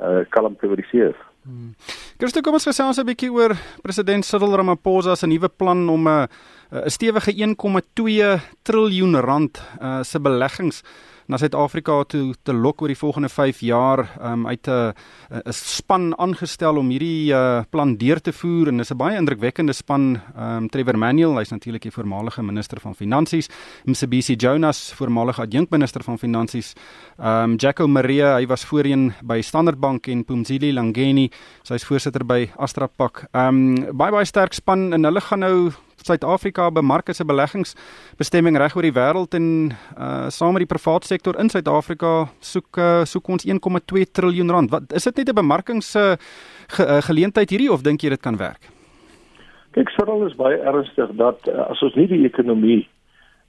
uh, 0.00 0.25
kalmte 0.29 0.67
oor 0.67 0.76
die 0.76 0.88
see 0.91 1.08
is. 1.08 1.20
Hmm. 1.43 1.75
Gister 2.19 2.43
kom 2.43 2.56
ons 2.58 2.67
gesels 2.67 2.99
'n 2.99 3.06
bietjie 3.06 3.31
oor 3.32 3.55
president 3.82 4.25
Cyril 4.25 4.56
Ramaphosa 4.56 5.14
se 5.14 5.26
nuwe 5.26 5.49
plan 5.49 5.88
om 5.88 6.08
'n 6.08 6.29
'n 6.73 6.91
stewige 6.91 7.32
1,2 7.32 8.41
triljoen 8.62 9.20
rand 9.20 9.62
uh, 9.81 10.03
se 10.03 10.20
beleggings 10.20 10.82
na 11.28 11.38
Suid-Afrika 11.38 12.05
toe 12.08 12.34
te 12.43 12.55
lok 12.55 12.82
oor 12.82 12.93
die 12.93 12.99
volgende 12.99 13.28
5 13.28 13.61
jaar 13.67 14.05
um, 14.23 14.46
uit 14.46 14.69
'n 14.69 14.94
'n 15.31 15.52
span 15.52 16.14
aangestel 16.19 16.76
om 16.76 16.88
hierdie 16.90 17.32
uh, 17.32 17.62
plan 17.70 17.96
deur 17.96 18.20
te 18.20 18.32
voer 18.32 18.69
en 18.69 18.78
dis 18.78 18.90
'n 18.90 18.96
baie 18.96 19.17
indrukwekkende 19.17 19.73
span. 19.73 20.20
Um, 20.38 20.69
Trevor 20.69 20.99
Manuel, 20.99 21.38
hy's 21.38 21.50
natuurlik 21.50 21.82
die 21.82 21.90
voormalige 21.90 22.43
minister 22.43 22.81
van 22.81 22.94
finansies, 22.94 23.49
Msebisi 23.84 24.34
Jonas, 24.37 24.93
voormalige 24.93 25.43
adjunkminister 25.43 26.02
van 26.02 26.19
finansies, 26.19 26.75
um, 27.19 27.56
Jacko 27.56 27.87
Maria, 27.87 28.37
hy 28.37 28.46
was 28.46 28.64
voorheen 28.64 29.12
by 29.22 29.40
Standard 29.40 29.81
Bank 29.81 30.06
en 30.06 30.25
Pumzile 30.25 30.72
Langeni, 30.72 31.31
sy's 31.62 31.84
voorsitter 31.84 32.25
by 32.25 32.50
Astrapak. 32.56 33.26
Um 33.34 33.75
baie 33.96 34.12
baie 34.12 34.25
sterk 34.25 34.52
span 34.52 34.93
en 34.93 35.05
hulle 35.05 35.20
gaan 35.20 35.40
nou 35.40 35.72
Suid-Afrika 36.06 36.70
bemark 36.70 37.08
as 37.11 37.20
'n 37.20 37.26
beleggingsbestemming 37.26 38.56
reg 38.56 38.76
oor 38.76 38.87
die 38.87 38.99
wêreld 39.00 39.35
en 39.35 39.73
uh 39.99 40.29
saam 40.31 40.53
met 40.53 40.64
die 40.64 40.75
private 40.75 41.06
sektor 41.06 41.38
in 41.38 41.50
Suid-Afrika 41.50 42.29
soek 42.41 42.79
uh, 42.79 43.05
soek 43.05 43.29
ons 43.29 43.44
1,2 43.44 44.06
triljoen 44.12 44.50
rand. 44.50 44.70
Wat 44.70 44.93
is 44.93 45.05
dit 45.05 45.17
net 45.17 45.29
'n 45.29 45.35
bemarkings 45.35 45.94
uh, 45.97 46.17
ge, 46.69 46.82
uh, 46.82 47.01
geleentheid 47.03 47.51
hierdie 47.51 47.72
of 47.72 47.82
dink 47.82 48.03
jy 48.03 48.08
dit 48.08 48.20
kan 48.20 48.36
werk? 48.36 48.70
Kyk, 49.72 49.91
Cyril 49.91 50.27
is 50.27 50.36
baie 50.36 50.58
ernstig 50.58 51.10
dat 51.17 51.48
uh, 51.48 51.70
as 51.70 51.82
ons 51.82 51.94
nie 51.94 52.06
die 52.06 52.25
ekonomie 52.25 52.89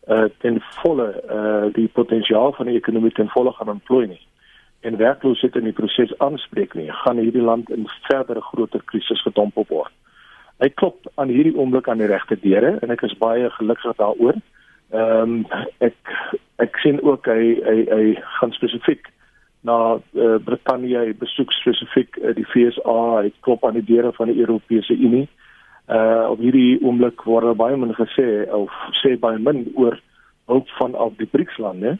uh 0.07 0.29
ten 0.39 0.61
volle 0.81 1.09
uh 1.29 1.73
die 1.73 1.87
potensiaal 1.87 2.53
van 2.53 2.65
die 2.65 2.77
ekonomie 2.77 3.11
ten 3.11 3.29
volle 3.29 3.51
gaan 3.53 3.69
ontplooi 3.69 4.07
nie 4.07 4.23
en 4.81 4.97
werkloosheid 4.97 5.55
in 5.55 5.63
die 5.63 5.73
proses 5.73 6.13
aanspreek 6.17 6.73
nie, 6.73 6.91
gaan 6.91 7.17
hierdie 7.17 7.41
land 7.41 7.69
in 7.69 7.87
verdere 8.07 8.41
groter 8.41 8.81
krisis 8.85 9.21
gedompel 9.21 9.65
word 9.69 9.91
hy 10.63 10.69
klop 10.79 11.05
aan 11.15 11.29
hierdie 11.33 11.55
oomblik 11.57 11.87
aan 11.89 12.01
die 12.01 12.09
regte 12.09 12.37
deure 12.41 12.77
en 12.81 12.93
ek 12.93 13.03
is 13.07 13.17
baie 13.21 13.49
gelukkig 13.59 13.97
daaroor. 14.01 14.39
Ehm 14.95 15.21
um, 15.21 15.45
ek 15.83 15.97
ek 16.63 16.79
sien 16.81 17.01
ook 17.03 17.27
hy 17.29 17.57
hy 17.67 17.77
hy 17.91 18.03
gaan 18.39 18.55
spesifiek 18.55 19.11
na 19.67 19.97
uh, 19.97 20.37
Brittanje, 20.45 20.97
hy 20.97 21.13
besoek 21.19 21.51
spesifiek 21.51 22.17
uh, 22.21 22.31
die 22.37 22.45
FSA, 22.47 22.97
hy 23.25 23.31
klop 23.45 23.65
aan 23.65 23.75
die 23.77 23.85
deure 23.85 24.13
van 24.15 24.31
die 24.31 24.39
Europese 24.39 24.95
Unie. 24.95 25.27
Uh 25.87 26.33
op 26.33 26.41
hierdie 26.43 26.79
oomblik 26.83 27.21
word 27.23 27.47
er 27.47 27.55
baie 27.55 27.77
min 27.79 27.93
gesê 27.95 28.43
of 28.51 28.73
sê 28.99 29.15
baie 29.19 29.39
min 29.39 29.65
oor 29.75 29.95
hulp 30.51 30.67
van 30.79 30.95
al 30.95 31.13
die 31.19 31.29
BRICS-lande. 31.31 31.97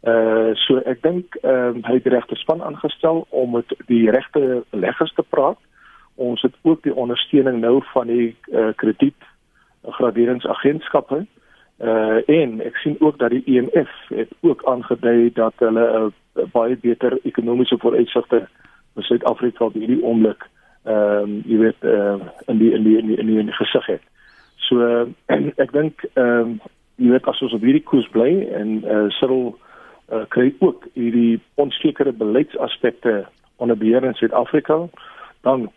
Uh 0.00 0.52
so 0.66 0.82
ek 0.90 1.02
dink 1.06 1.38
ehm 1.44 1.78
um, 1.78 1.82
hy 1.86 1.98
het 2.00 2.08
die 2.08 2.16
regte 2.16 2.36
span 2.40 2.64
aangestel 2.64 3.26
om 3.30 3.56
met 3.58 3.72
die 3.88 4.10
regte 4.10 4.64
beleggers 4.74 5.14
te 5.16 5.24
praat 5.36 5.60
ons 6.14 6.42
het 6.42 6.54
ook 6.62 6.82
die 6.82 6.94
ondersteuning 6.94 7.60
nou 7.60 7.82
van 7.92 8.06
die 8.06 8.36
uh, 8.52 8.70
krediet 8.76 9.28
graderingsagentskappe 9.82 11.26
uh 11.80 12.18
en 12.28 12.60
ek 12.60 12.76
sien 12.76 12.96
ook 13.00 13.18
dat 13.18 13.30
die 13.30 13.44
IMF 13.44 13.92
e 14.10 14.16
het 14.16 14.32
ook 14.40 14.64
aangedui 14.64 15.30
dat 15.32 15.52
hulle 15.56 15.86
'n 15.98 16.12
uh, 16.40 16.44
baie 16.52 16.76
beter 16.76 17.18
ekonomiese 17.22 17.78
vooruitsigte 17.78 18.48
vir 18.94 19.04
Suid-Afrika 19.04 19.64
op 19.64 19.74
hierdie 19.74 20.02
oomblik 20.02 20.44
ehm 20.84 21.22
um, 21.22 21.42
jy 21.46 21.58
weet 21.58 21.82
uh 21.82 22.20
in 22.46 22.58
die 22.58 22.72
in 22.72 22.82
die 22.82 22.98
in 22.98 23.06
die, 23.06 23.16
in 23.16 23.26
die, 23.26 23.38
in 23.38 23.46
die 23.46 23.54
gesig 23.54 23.86
het. 23.86 24.02
So 24.56 24.76
uh, 24.76 25.06
ek 25.64 25.72
dink 25.72 26.04
ehm 26.14 26.40
um, 26.40 26.60
jy 26.96 27.10
weet 27.10 27.26
as 27.26 27.40
ons 27.40 27.52
op 27.52 27.64
hierdie 27.64 27.84
koers 27.84 28.08
bly 28.12 28.30
en 28.52 28.84
uh 28.84 29.08
Cyril 29.08 29.56
uh, 30.12 30.24
kry 30.28 30.54
ook 30.58 30.86
hierdie 30.94 31.40
onsekere 31.54 32.12
beleidsaspekte 32.12 33.26
onder 33.56 33.76
beheer 33.76 34.04
in 34.04 34.14
Suid-Afrika 34.14 34.88
dan 35.40 35.70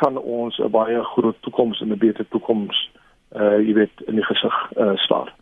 kan 0.00 0.16
ons 0.18 0.58
'n 0.58 0.70
baie 0.70 1.02
groot 1.14 1.36
toekoms 1.42 1.80
en 1.80 1.92
'n 1.92 1.98
beter 1.98 2.26
toekoms 2.28 2.76
uh 3.36 3.58
jy 3.60 3.74
weet 3.76 3.96
in 4.06 4.14
die 4.14 4.24
gesig 4.24 4.56
uh 4.76 4.96
staar. 4.96 5.34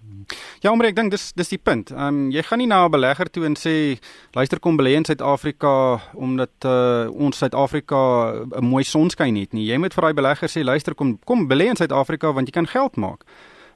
Ja, 0.61 0.75
maar 0.75 0.89
ek 0.89 0.97
dink 0.97 1.13
dis 1.15 1.31
dis 1.39 1.53
die 1.55 1.61
punt. 1.63 1.93
Ehm 1.95 2.07
um, 2.09 2.31
jy 2.35 2.43
gaan 2.43 2.59
nie 2.59 2.67
na 2.67 2.85
'n 2.87 2.91
belegger 2.91 3.31
toe 3.31 3.45
en 3.45 3.55
sê 3.55 3.99
luister 4.33 4.59
kom 4.59 4.77
belê 4.77 4.97
in 4.99 5.05
Suid-Afrika 5.05 6.01
omdat 6.15 6.65
uh 6.65 7.07
ons 7.13 7.39
Suid-Afrika 7.39 8.33
'n 8.61 8.65
mooi 8.65 8.83
sonskyn 8.85 9.37
het 9.37 9.53
nie. 9.53 9.67
Jy 9.67 9.79
moet 9.79 9.95
vir 9.95 10.03
daai 10.03 10.15
belegger 10.15 10.49
sê 10.49 10.65
luister 10.65 10.95
kom 10.95 11.19
kom 11.25 11.49
belê 11.49 11.69
in 11.69 11.77
Suid-Afrika 11.77 12.33
want 12.33 12.49
jy 12.49 12.53
kan 12.53 12.67
geld 12.67 12.97
maak. 12.97 13.25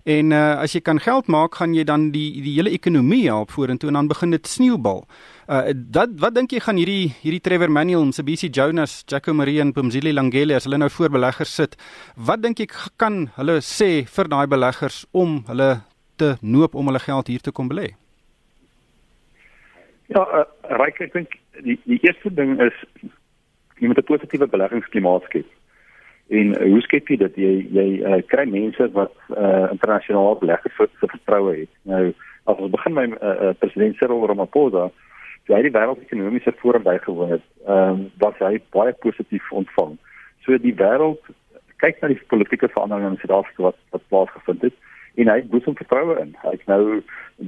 En 0.05 0.33
uh 0.33 0.57
as 0.59 0.73
jy 0.73 0.81
kan 0.81 0.99
geld 0.99 1.27
maak, 1.29 1.55
gaan 1.55 1.75
jy 1.75 1.85
dan 1.85 2.11
die 2.11 2.43
die 2.43 2.55
hele 2.55 2.71
ekonomie 2.71 3.29
help 3.29 3.51
vorentoe 3.51 3.89
en 3.89 3.95
dan 3.95 4.09
begin 4.09 4.31
dit 4.31 4.47
sneeubal. 4.47 5.07
Uh 5.51 5.73
dat 5.75 6.13
wat 6.23 6.35
dink 6.37 6.53
jy 6.55 6.61
gaan 6.63 6.79
hierdie 6.79 7.11
hierdie 7.25 7.41
Trevor 7.43 7.73
Manuel, 7.75 8.05
Msebisi 8.07 8.53
Jonas, 8.55 9.01
Jaco 9.11 9.33
Marie 9.35 9.59
en 9.59 9.73
Pumzile 9.75 10.13
Langele 10.15 10.55
as 10.55 10.69
hulle 10.69 10.79
nou 10.79 10.89
voor 10.95 11.11
beleggers 11.11 11.55
sit, 11.59 11.75
wat 12.15 12.45
dink 12.45 12.63
jy 12.63 12.69
kan 13.03 13.25
hulle 13.35 13.57
sê 13.59 14.07
vir 14.07 14.31
daai 14.31 14.47
beleggers 14.47 15.01
om 15.11 15.41
hulle 15.49 15.81
te 16.23 16.37
noop 16.41 16.79
om 16.79 16.87
hulle 16.87 17.03
geld 17.03 17.33
hier 17.35 17.43
te 17.43 17.51
kom 17.51 17.67
belê? 17.73 17.89
Ja, 20.15 20.23
uh, 20.23 20.47
Ryk, 20.85 21.03
ek 21.09 21.19
dink 21.19 21.35
die 21.67 21.81
die 21.83 21.99
eerste 22.07 22.31
ding 22.31 22.55
is 22.63 22.79
jy 23.83 23.91
moet 23.91 23.99
'n 23.99 24.07
positiewe 24.07 24.47
beleggingsklimaat 24.47 25.27
skep. 25.27 25.51
En 26.31 26.55
uh, 26.55 26.65
hoe 26.71 26.87
skep 26.87 27.11
jy 27.11 27.21
dit? 27.27 27.43
Jy 27.43 27.53
jy 27.75 27.89
uh, 28.07 28.23
kry 28.31 28.47
mense 28.47 28.93
wat 28.95 29.19
uh, 29.35 29.67
internasionaal 29.75 30.39
beleggers 30.39 30.79
vir, 30.79 30.95
vir 31.03 31.17
vertroue 31.19 31.61
het. 31.67 31.77
Nou 31.83 32.05
as 32.47 32.59
ons 32.59 32.71
begin 32.79 32.95
met 32.95 33.19
uh, 33.19 33.51
president 33.59 33.99
Cyril 33.99 34.29
Ramaphosa, 34.31 34.93
jy 35.51 35.59
het 35.59 35.67
die 35.67 35.75
wêreldekonomiese 35.75 36.55
forum 36.63 36.87
bygewoon 36.87 37.37
het, 37.37 37.47
ehm 37.67 37.91
um, 37.91 38.07
wat 38.23 38.39
hy 38.39 38.61
baie 38.77 38.93
positief 39.05 39.53
ontvang. 39.53 39.97
So 40.47 40.59
die 40.59 40.75
wêreld 40.79 41.23
kyk 41.83 42.01
na 42.01 42.13
die 42.13 42.21
politieke 42.33 42.69
veranderinge 42.69 43.15
in 43.15 43.21
Suid-Afrika 43.23 43.71
wat 43.71 43.79
wat 43.95 44.07
plaasgevind 44.13 44.69
het 44.69 44.77
en 45.21 45.29
hy 45.29 45.37
het 45.41 45.51
boesem 45.51 45.77
vertroue 45.77 46.19
in. 46.23 46.35
Hy 46.45 46.53
het 46.55 46.67
nou 46.71 47.01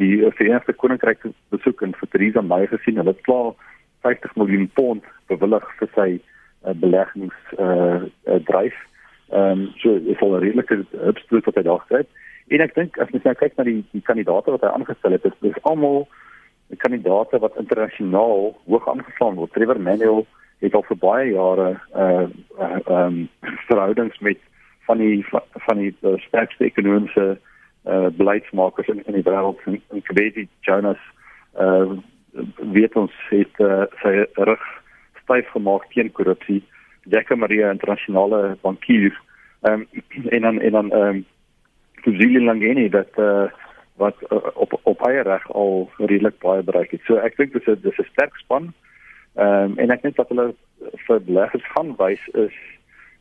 die 0.03 0.17
Verenigde 0.39 0.75
Koninkryk 0.75 1.23
besoek 1.55 1.85
en 1.87 1.95
vir 1.99 2.11
Theresa 2.11 2.43
May 2.43 2.67
gesien. 2.67 2.99
Hulle 3.01 3.15
het 3.15 3.27
klaar 3.29 3.53
50 4.07 4.35
miljoen 4.41 4.67
pond 4.75 5.05
bewillig 5.31 5.69
vir 5.79 5.93
sy 5.95 6.09
uh, 6.19 6.75
beleggings 6.85 7.55
uh, 7.59 8.03
uh 8.27 8.41
dryf. 8.49 8.77
Ehm 9.31 9.63
um, 9.63 9.69
so 9.85 9.95
is 9.95 10.21
al 10.21 10.37
'n 10.37 10.45
redelike 10.47 10.83
opstoot 11.13 11.45
wat 11.45 11.61
hy 11.61 11.63
daar 11.69 11.85
gekry 11.85 12.03
het. 12.03 12.11
En 12.49 12.61
ek 12.61 12.75
dink 12.75 12.99
as 12.99 13.11
mens 13.11 13.25
nou 13.25 13.35
kyk 13.35 13.57
na 13.57 13.65
die 13.65 13.85
die 13.93 14.05
kandidaate 14.11 14.51
wat 14.51 14.67
hy 14.67 14.75
aangestel 14.75 15.17
het, 15.17 15.25
is 15.25 15.63
almal 15.63 16.09
die 16.73 16.81
kandidaate 16.81 17.39
wat 17.39 17.59
internasionaal 17.61 18.53
hoog 18.67 18.89
aangeslaan 18.89 19.37
word. 19.41 19.53
Trevor 19.53 19.81
Manuel 19.81 20.25
het 20.65 20.75
al 20.75 20.85
vir 20.89 20.99
baie 21.05 21.33
jare 21.33 21.69
uh 21.93 22.25
ehm 22.25 22.31
uh, 22.89 22.99
um, 22.99 23.29
verhoudings 23.69 24.19
met 24.19 24.39
van 24.89 24.99
die 24.99 25.25
van 25.67 25.83
die 25.83 25.93
sterkste 26.27 26.65
ekonomiese 26.65 27.27
uh 27.85 28.09
beleidsmakers 28.21 28.89
in 28.89 29.03
in 29.07 29.19
die 29.19 29.27
wêreld 29.27 29.61
en 29.67 30.03
Kobedi 30.07 30.49
Jonas 30.61 31.03
uh 31.61 31.99
weet 32.73 32.97
ons 32.97 33.13
het 33.29 33.61
uh, 33.61 33.85
sy 34.01 34.25
rug 34.49 34.63
styf 35.23 35.51
gemaak 35.53 35.85
teen 35.93 36.13
korrupsie. 36.13 36.63
Jacques 37.05 37.39
Maria 37.39 37.71
internasionale 37.71 38.57
bankier. 38.63 39.13
Ehm 39.63 39.85
um, 39.85 40.29
en 40.29 40.43
dan 40.49 40.61
en 40.61 40.73
dan 40.73 40.91
ehm 40.91 41.17
um, 41.17 41.25
Fuzili 42.03 42.45
Langeni 42.45 42.89
dat 42.89 43.19
uh, 43.19 43.45
wat 44.03 44.19
uh, 44.29 44.51
op 44.55 44.75
op 44.83 45.07
eie 45.07 45.23
reg 45.23 45.45
al 45.53 45.91
redelik 45.99 46.39
baie 46.43 46.63
bereik 46.63 46.91
het. 46.95 47.03
So 47.07 47.17
ek 47.17 47.37
dink 47.39 47.53
dis 47.57 47.67
'n 47.67 47.81
dis 47.83 47.99
'n 47.99 48.11
sterk 48.13 48.37
span. 48.43 48.73
Ehm 49.35 49.73
um, 49.73 49.79
en 49.79 49.91
ek 49.91 50.03
dink 50.03 50.17
wat 50.21 50.29
hulle 50.29 50.55
vir 51.07 51.21
beleggers 51.29 51.73
gaan 51.75 51.95
wys 51.99 52.25
is 52.47 52.57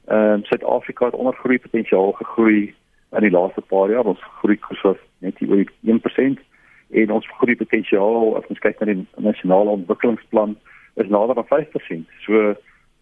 ehm 0.07 0.33
um, 0.33 0.45
Suid-Afrika 0.49 1.05
het 1.05 1.19
onder 1.19 1.33
groei 1.33 1.59
potensiaal 1.59 2.11
gegroei 2.11 2.73
in 3.17 3.23
die 3.27 3.35
laaste 3.37 3.61
paar 3.61 3.89
jaar. 3.91 4.07
Ons 4.13 4.23
groei 4.39 4.57
koers 4.57 4.81
was 4.81 5.01
net 5.19 5.41
oor 5.41 5.65
1% 5.93 6.39
en 7.01 7.11
ons 7.11 7.31
groei 7.37 7.55
potensiaal 7.55 8.35
as 8.37 8.47
ons 8.51 8.59
kyk 8.59 8.79
na 8.79 8.91
die 8.91 9.07
nasionale 9.17 9.77
ontwikkelingsplan 9.79 10.57
is 10.95 11.07
nader 11.07 11.37
aan 11.37 11.51
5%. 11.51 12.07
So 12.25 12.55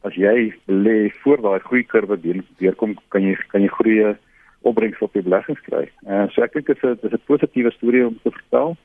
as 0.07 0.15
jy 0.15 0.53
lê 0.65 0.97
voor 1.23 1.41
daai 1.41 1.59
groei 1.59 1.83
kurwe 1.83 2.17
deurkom 2.59 2.95
kan 3.13 3.25
jy 3.25 3.35
kan 3.51 3.61
jy 3.65 3.71
groeie 3.79 4.15
opbrengs 4.61 4.99
op 4.99 5.13
jou 5.13 5.23
beleggings 5.23 5.61
kry. 5.61 5.89
En 6.05 6.27
uh, 6.27 6.29
so 6.29 6.41
ek 6.41 6.53
dink 6.53 6.65
dit 6.65 6.77
is 6.77 6.83
'n 6.83 6.99
dis 7.01 7.11
'n 7.11 7.25
positiewe 7.25 7.71
storie 7.71 8.05
om 8.07 8.19
te 8.23 8.31
vertel. 8.31 8.77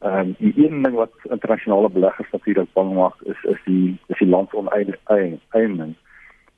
Ehm 0.00 0.18
um, 0.18 0.34
die 0.38 0.54
een 0.56 0.82
ding 0.82 0.94
wat 0.94 1.12
internasionale 1.22 1.90
beleggers 1.90 2.30
natuurlik 2.30 2.72
bang 2.72 2.94
maak 2.94 3.16
is 3.22 3.40
is 3.42 3.60
die 3.64 3.98
is 4.06 4.18
die 4.18 4.28
landsoneiening. 4.28 5.94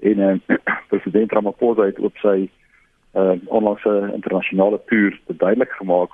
En 0.00 0.18
uh, 0.18 0.34
president 0.90 1.32
Ramaphosa 1.32 1.84
het 1.84 1.98
op 1.98 2.16
sy 2.16 2.50
uh 3.14 3.32
onlangse 3.44 4.10
internasionale 4.14 4.80
toer 4.86 5.20
duidelik 5.26 5.72
gemaak 5.72 6.10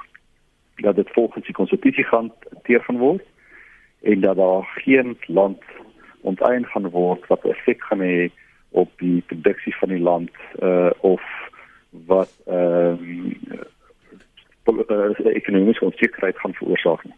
dat 0.76 0.96
dit 0.96 1.10
volgens 1.10 1.44
die 1.44 1.54
konstitusie 1.54 2.04
gaan 2.04 2.32
hanteer 2.50 2.80
gaan 2.80 2.98
word 2.98 3.24
en 4.02 4.20
dat 4.20 4.36
daar 4.36 4.64
geen 4.74 5.16
land 5.26 5.62
onteien 6.20 6.66
gaan 6.66 6.90
word 6.90 7.26
wat 7.26 7.44
effek 7.44 7.82
gaan 7.82 8.00
hê 8.00 8.30
op 8.70 8.90
die 8.96 9.22
produksie 9.26 9.76
van 9.76 9.88
die 9.88 10.00
land 10.00 10.30
uh 10.62 10.90
of 11.00 11.22
wat 11.90 12.30
ehm 12.46 12.96
um, 13.00 13.36
ekonomiese 15.24 15.84
onsekerheid 15.84 16.38
gaan 16.38 16.54
veroorsaak 16.54 17.04
nie. 17.04 17.14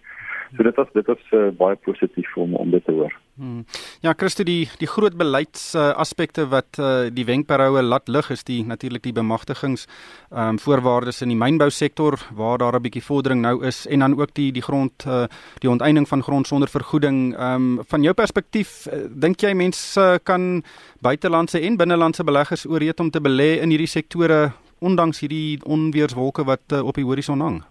So 0.57 0.62
dit 0.62 0.76
was 0.76 0.88
dit 0.92 1.07
was 1.07 1.19
uh, 1.30 1.49
baie 1.54 1.76
positief 1.76 2.37
om 2.37 2.54
om 2.54 2.71
dit 2.71 2.85
te 2.85 2.92
hoor. 2.92 3.12
Hmm. 3.40 3.64
Ja, 4.00 4.12
Christo 4.16 4.45
die 4.45 4.69
die 4.78 4.88
groot 4.90 5.14
beleids 5.16 5.75
uh, 5.75 5.90
aspekte 5.95 6.49
wat 6.50 6.78
uh, 6.78 7.07
die 7.14 7.25
wenkbroue 7.25 7.83
laat 7.83 8.09
lig 8.09 8.30
is 8.35 8.42
die 8.45 8.59
natuurlik 8.66 9.04
die 9.07 9.14
bemagtigings 9.14 9.87
ehm 10.30 10.57
um, 10.57 10.59
voorwaardes 10.59 11.23
in 11.23 11.30
die 11.33 11.38
mynbou 11.38 11.71
sektor 11.71 12.19
waar 12.35 12.59
daar 12.59 12.76
'n 12.76 12.83
bietjie 12.83 13.04
vordering 13.07 13.40
nou 13.40 13.64
is 13.64 13.87
en 13.87 13.99
dan 13.99 14.19
ook 14.21 14.35
die 14.35 14.52
die 14.52 14.62
grond 14.62 15.07
uh, 15.07 15.25
die 15.61 15.71
onteiening 15.71 16.09
van 16.09 16.23
grond 16.23 16.47
sonder 16.47 16.69
vergoeding. 16.69 17.35
Ehm 17.37 17.78
um, 17.78 17.85
van 17.87 18.02
jou 18.02 18.14
perspektief 18.14 18.87
uh, 18.87 19.07
dink 19.11 19.40
jy 19.40 19.54
mense 19.54 20.00
uh, 20.00 20.19
kan 20.23 20.62
buitelandse 21.00 21.61
en 21.61 21.76
binnelandse 21.76 22.25
beleggers 22.25 22.66
ooreet 22.66 23.00
om 23.00 23.11
te 23.11 23.21
belê 23.21 23.61
in 23.62 23.71
hierdie 23.71 23.87
sektore 23.87 24.52
ondanks 24.78 25.21
hierdie 25.21 25.59
onweerswolke 25.64 26.45
wat 26.45 26.73
uh, 26.73 26.87
op 26.87 26.95
die 26.95 27.04
horison 27.04 27.40
hang? 27.40 27.62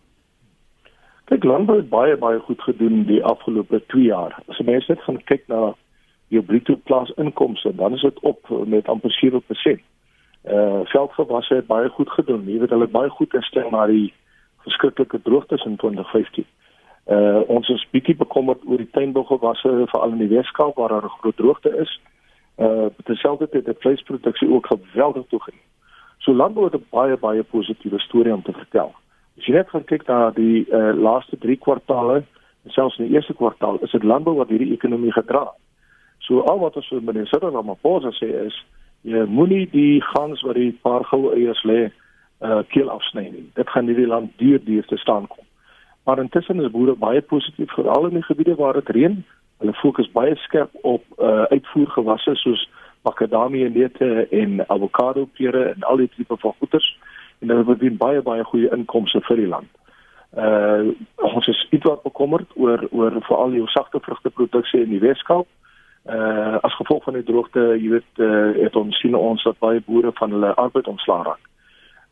Kyk, 1.29 1.43
landbou 1.43 1.75
het 1.77 1.89
baie 1.89 2.15
baie 2.17 2.39
goed 2.39 2.62
gedoen 2.62 3.03
die 3.05 3.19
afgelope 3.24 3.83
2 3.93 4.03
jaar. 4.03 4.33
As 4.50 4.57
jy 4.57 4.63
mens 4.65 4.88
net 4.89 5.01
gaan 5.05 5.19
kyk 5.29 5.43
na 5.51 5.74
jou 6.33 6.41
bruto 6.41 6.74
plaas 6.89 7.12
inkomste, 7.21 7.69
dan 7.77 7.93
is 7.93 8.01
dit 8.01 8.19
op 8.25 8.50
met 8.65 8.88
amper 8.89 9.13
7%. 9.13 9.83
Eh 10.41 10.55
uh, 10.55 10.79
veldgewasse 10.89 11.55
het 11.55 11.67
baie 11.67 11.89
goed 11.89 12.09
gedoen. 12.09 12.48
Jy 12.50 12.59
weet 12.59 12.74
hulle 12.74 12.88
het 12.88 12.95
baie 12.95 13.09
goed 13.09 13.29
gestel 13.36 13.69
na 13.69 13.86
die 13.86 14.13
verskriklike 14.65 15.21
droogtes 15.21 15.65
in 15.69 15.75
2015. 15.75 16.45
Eh 17.05 17.17
uh, 17.17 17.41
ons 17.48 17.69
is 17.69 17.86
bietjie 17.91 18.15
bekommerd 18.15 18.65
oor 18.65 18.81
die 18.81 18.89
tuinbougewasse 18.98 19.74
veral 19.91 20.15
in 20.15 20.24
die 20.24 20.33
Weskaap 20.33 20.81
waar 20.81 20.89
daar 20.89 21.05
'n 21.05 21.19
groot 21.19 21.38
droogte 21.38 21.75
is. 21.77 22.00
Eh 22.55 22.65
uh, 22.65 22.86
terselfdertyd 23.03 23.65
het 23.65 23.81
vleisproduksie 23.86 24.50
ook 24.50 24.65
geweldig 24.65 25.27
toegeneem. 25.27 25.62
So 26.17 26.33
landbou 26.33 26.65
het 26.65 26.75
'n 26.75 26.86
baie 26.89 27.17
baie 27.17 27.43
positiewe 27.43 28.00
storie 28.00 28.33
om 28.33 28.41
te 28.41 28.53
vertel. 28.53 28.95
As 29.39 29.48
jy 29.48 29.55
net 29.55 29.72
kyk 29.88 30.03
na 30.10 30.34
die 30.36 30.65
uh, 30.67 30.91
laaste 30.91 31.38
3 31.39 31.55
kwartaale, 31.63 32.25
selfs 32.75 32.98
in 33.00 33.08
die 33.08 33.15
eerste 33.15 33.34
kwartaal, 33.39 33.77
is 33.86 33.93
dit 33.96 34.03
landbou 34.03 34.34
wat 34.36 34.50
hierdie 34.51 34.74
ekonomie 34.75 35.13
gedra 35.15 35.46
het. 35.48 35.60
So 36.27 36.43
al 36.51 36.60
wat 36.60 36.75
ons 36.75 36.89
met 36.91 37.05
meneer 37.08 37.29
Sitter 37.31 37.53
Ramaphosa 37.55 38.12
sê 38.17 38.27
is 38.43 38.58
jy 39.08 39.24
moenie 39.31 39.63
die 39.72 40.01
gans 40.12 40.43
wat 40.43 40.60
die 40.60 40.74
paar 40.84 41.05
goue 41.08 41.31
eiers 41.38 41.62
lê 41.63 41.88
uh 42.43 42.60
keel 42.74 42.91
afsny 42.91 43.29
nie. 43.31 43.46
Dit 43.55 43.72
gaan 43.72 43.88
hierdie 43.88 44.10
land 44.12 44.36
duur 44.43 44.60
duur 44.65 44.86
te 44.91 45.00
staan 45.00 45.27
kom. 45.31 45.46
Maar 46.03 46.19
intussen 46.19 46.60
is 46.60 46.72
boere 46.75 46.98
baie 47.00 47.22
positief 47.22 47.72
veral 47.79 48.10
in 48.10 48.19
die 48.19 48.27
gebiede 48.27 48.58
waar 48.60 48.75
dit 48.81 48.91
reën. 48.96 49.17
Hulle 49.63 49.75
fokus 49.79 50.12
baie 50.12 50.36
skerp 50.43 50.75
op 50.84 51.03
uh 51.17 51.48
uitvoergewasse 51.55 52.36
soos 52.43 52.67
makadamie 53.08 53.69
neute 53.69 54.27
en 54.36 54.60
avokado 54.67 55.25
pere 55.39 55.69
en 55.72 55.88
al 55.88 56.03
die 56.03 56.12
tipe 56.17 56.36
van 56.43 56.55
goederes 56.60 56.91
en 57.39 57.51
dit 57.51 57.65
word 57.65 57.98
baie 57.98 58.22
baie 58.22 58.43
goeie 58.43 58.72
inkomste 58.75 59.22
vir 59.27 59.43
die 59.43 59.51
land. 59.51 59.69
Uh 60.38 60.91
ons 61.29 61.48
is 61.48 61.62
ietwat 61.74 62.03
bekommerd 62.03 62.51
oor 62.55 62.84
oor 62.91 63.15
veral 63.25 63.55
die 63.55 63.63
sagte 63.74 64.00
vrugteproduksie 64.00 64.84
in 64.84 64.91
die 64.93 65.01
Weskaap. 65.01 65.48
Uh 66.05 66.60
as 66.62 66.75
gevolg 66.77 67.03
van 67.03 67.17
die 67.17 67.25
droogte, 67.25 67.63
jy 67.81 67.89
weet, 67.96 68.12
uh, 68.22 68.51
het 68.60 68.75
ons 68.75 69.00
sien 69.01 69.15
ons 69.15 69.43
dat 69.43 69.60
baie 69.60 69.81
boere 69.86 70.12
van 70.19 70.36
hulle 70.36 70.53
arbeid 70.53 70.88
ontslaa 70.88 71.24
raak. 71.24 71.46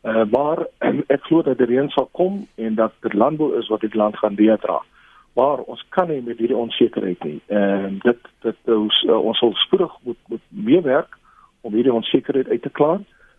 Uh 0.02 0.24
maar 0.32 0.64
ek 1.14 1.28
glo 1.28 1.42
dat 1.42 1.58
die 1.58 1.68
reën 1.70 1.90
sal 1.94 2.08
kom 2.12 2.46
en 2.56 2.74
dat 2.74 2.96
dit 3.06 3.14
landbou 3.14 3.54
is 3.58 3.68
wat 3.68 3.86
dit 3.86 3.94
land 3.94 4.18
gaan 4.18 4.34
deurdra. 4.34 4.80
Maar 5.38 5.62
ons 5.70 5.84
kan 5.94 6.08
nie 6.10 6.22
met 6.22 6.38
hierdie 6.38 6.56
onsekerheid 6.58 7.22
nie. 7.24 7.38
En 7.46 8.00
uh, 8.00 8.02
dit 8.02 8.32
dit 8.42 8.74
ons, 8.74 9.02
uh, 9.06 9.20
ons 9.30 9.38
sal 9.38 9.54
spoedig 9.54 9.94
moet 10.02 10.18
moet 10.26 10.44
meer 10.50 10.82
werk 10.82 11.14
om 11.60 11.74
hierdie 11.74 11.94
onsekerheid 11.94 12.48
uit 12.48 12.62
te 12.62 12.74
klaar 12.74 12.98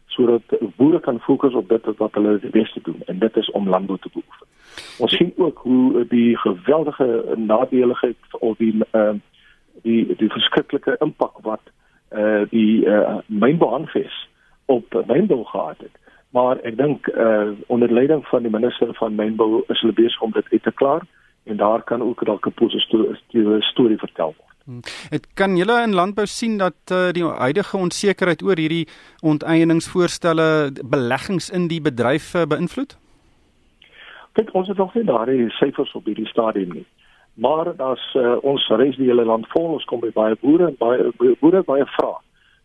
sodat 0.09 0.41
boere 0.75 0.99
kan 0.99 1.19
fokus 1.19 1.53
op 1.53 1.69
dit 1.69 1.85
wat 1.97 2.13
hulle 2.13 2.39
die 2.39 2.49
beste 2.49 2.79
doen 2.83 3.01
en 3.05 3.19
dit 3.19 3.37
is 3.37 3.51
om 3.51 3.69
landbou 3.69 3.97
te 3.99 4.09
beoefen. 4.13 4.47
Ons 4.99 5.15
sien 5.15 5.33
ook 5.37 5.57
hoe 5.57 6.05
die 6.07 6.37
geweldige 6.37 7.35
nadeligheid 7.35 8.17
of 8.39 8.57
die 8.57 8.73
uh, 8.91 9.13
die 9.81 10.15
die 10.15 10.29
verskriklike 10.29 10.95
impak 10.99 11.37
wat 11.41 11.61
uh, 12.11 12.41
die 12.49 12.85
uh, 12.85 13.17
mynbehandves 13.25 14.27
mynbou 15.05 15.43
gehad 15.45 15.77
het. 15.77 15.95
Maar 16.29 16.59
ek 16.61 16.77
dink 16.77 17.07
uh 17.07 17.51
onder 17.67 17.93
leiding 17.93 18.25
van 18.27 18.41
die 18.45 18.51
minister 18.51 18.93
van 18.93 19.15
mynbou 19.15 19.63
is 19.67 19.81
hulle 19.81 19.93
besig 19.93 20.21
om 20.21 20.31
dit 20.31 20.51
uit 20.51 20.63
te 20.63 20.71
klaar 20.71 21.05
en 21.43 21.57
daar 21.57 21.83
kan 21.83 22.01
ook 22.01 22.25
dalk 22.25 22.47
'n 22.47 22.53
positiewe 22.53 23.61
storie 23.61 23.97
vertel 23.97 24.35
word. 24.37 24.49
Dit 25.09 25.25
hmm. 25.25 25.33
kan 25.33 25.57
julle 25.57 25.81
in 25.81 25.93
landbou 25.93 26.25
sien 26.25 26.57
dat 26.57 26.91
uh, 26.91 27.09
die 27.11 27.23
huidige 27.23 27.77
onsekerheid 27.77 28.43
oor 28.43 28.57
hierdie 28.57 28.87
onteieningsvoorstelle 29.21 30.71
beleggings 30.85 31.49
in 31.49 31.67
die 31.67 31.81
bedryf 31.81 32.35
uh, 32.35 32.45
beïnvloed? 32.45 32.97
Kyk, 34.37 34.53
ons 34.53 34.67
het 34.67 34.77
nog 34.77 34.93
nie 34.93 35.03
daardie 35.03 35.49
syfers 35.49 35.93
op 35.97 36.05
hierdie 36.05 36.27
stadium 36.27 36.73
nie. 36.73 36.85
Maar 37.33 37.75
daar's 37.75 38.13
uh, 38.15 38.35
ons 38.43 38.67
reis 38.67 38.97
die 38.99 39.07
hele 39.09 39.25
land 39.25 39.47
vol, 39.47 39.73
ons 39.79 39.87
kom 39.89 40.03
by 40.03 40.11
baie 40.13 40.37
boere 40.41 40.67
en 40.67 40.77
baie 40.77 41.09
boere 41.39 41.63
baie 41.63 41.85
vra. 41.95 42.13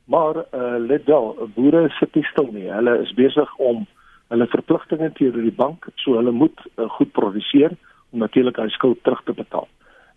Maar 0.04 0.42
uh, 0.44 0.76
let 0.78 1.06
wel, 1.08 1.48
boere 1.54 1.86
sit 1.98 2.14
nie 2.14 2.26
stil 2.32 2.50
nie. 2.52 2.68
Hulle 2.68 2.98
is 3.06 3.14
besig 3.16 3.56
om 3.56 3.86
hulle 4.28 4.48
verpligtinge 4.52 5.12
teenoor 5.16 5.46
die 5.46 5.56
bank, 5.56 5.88
so 6.02 6.18
hulle 6.18 6.34
moet 6.34 6.60
uh, 6.74 6.88
goed 6.98 7.12
produseer 7.16 7.76
om 8.14 8.22
natuurlik 8.22 8.56
hulle 8.56 8.70
skuld 8.70 9.02
terug 9.02 9.22
te 9.24 9.34
betaal. 9.36 9.68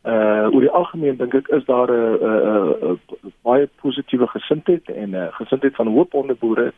Uh 0.07 0.47
oor 0.53 0.63
die 0.63 0.75
algemeen 0.79 1.17
dink 1.19 1.33
ek 1.35 1.47
is 1.57 1.65
daar 1.65 1.91
'n 1.91 2.17
uh, 2.29 2.41
uh, 2.51 2.91
uh, 2.91 3.31
baie 3.41 3.69
positiewe 3.81 4.27
gesindheid 4.27 4.85
en 4.89 5.09
'n 5.09 5.15
uh, 5.15 5.33
gesindheid 5.39 5.75
van 5.75 5.87
hoop 5.87 6.13
onder 6.13 6.37
boere 6.37 6.73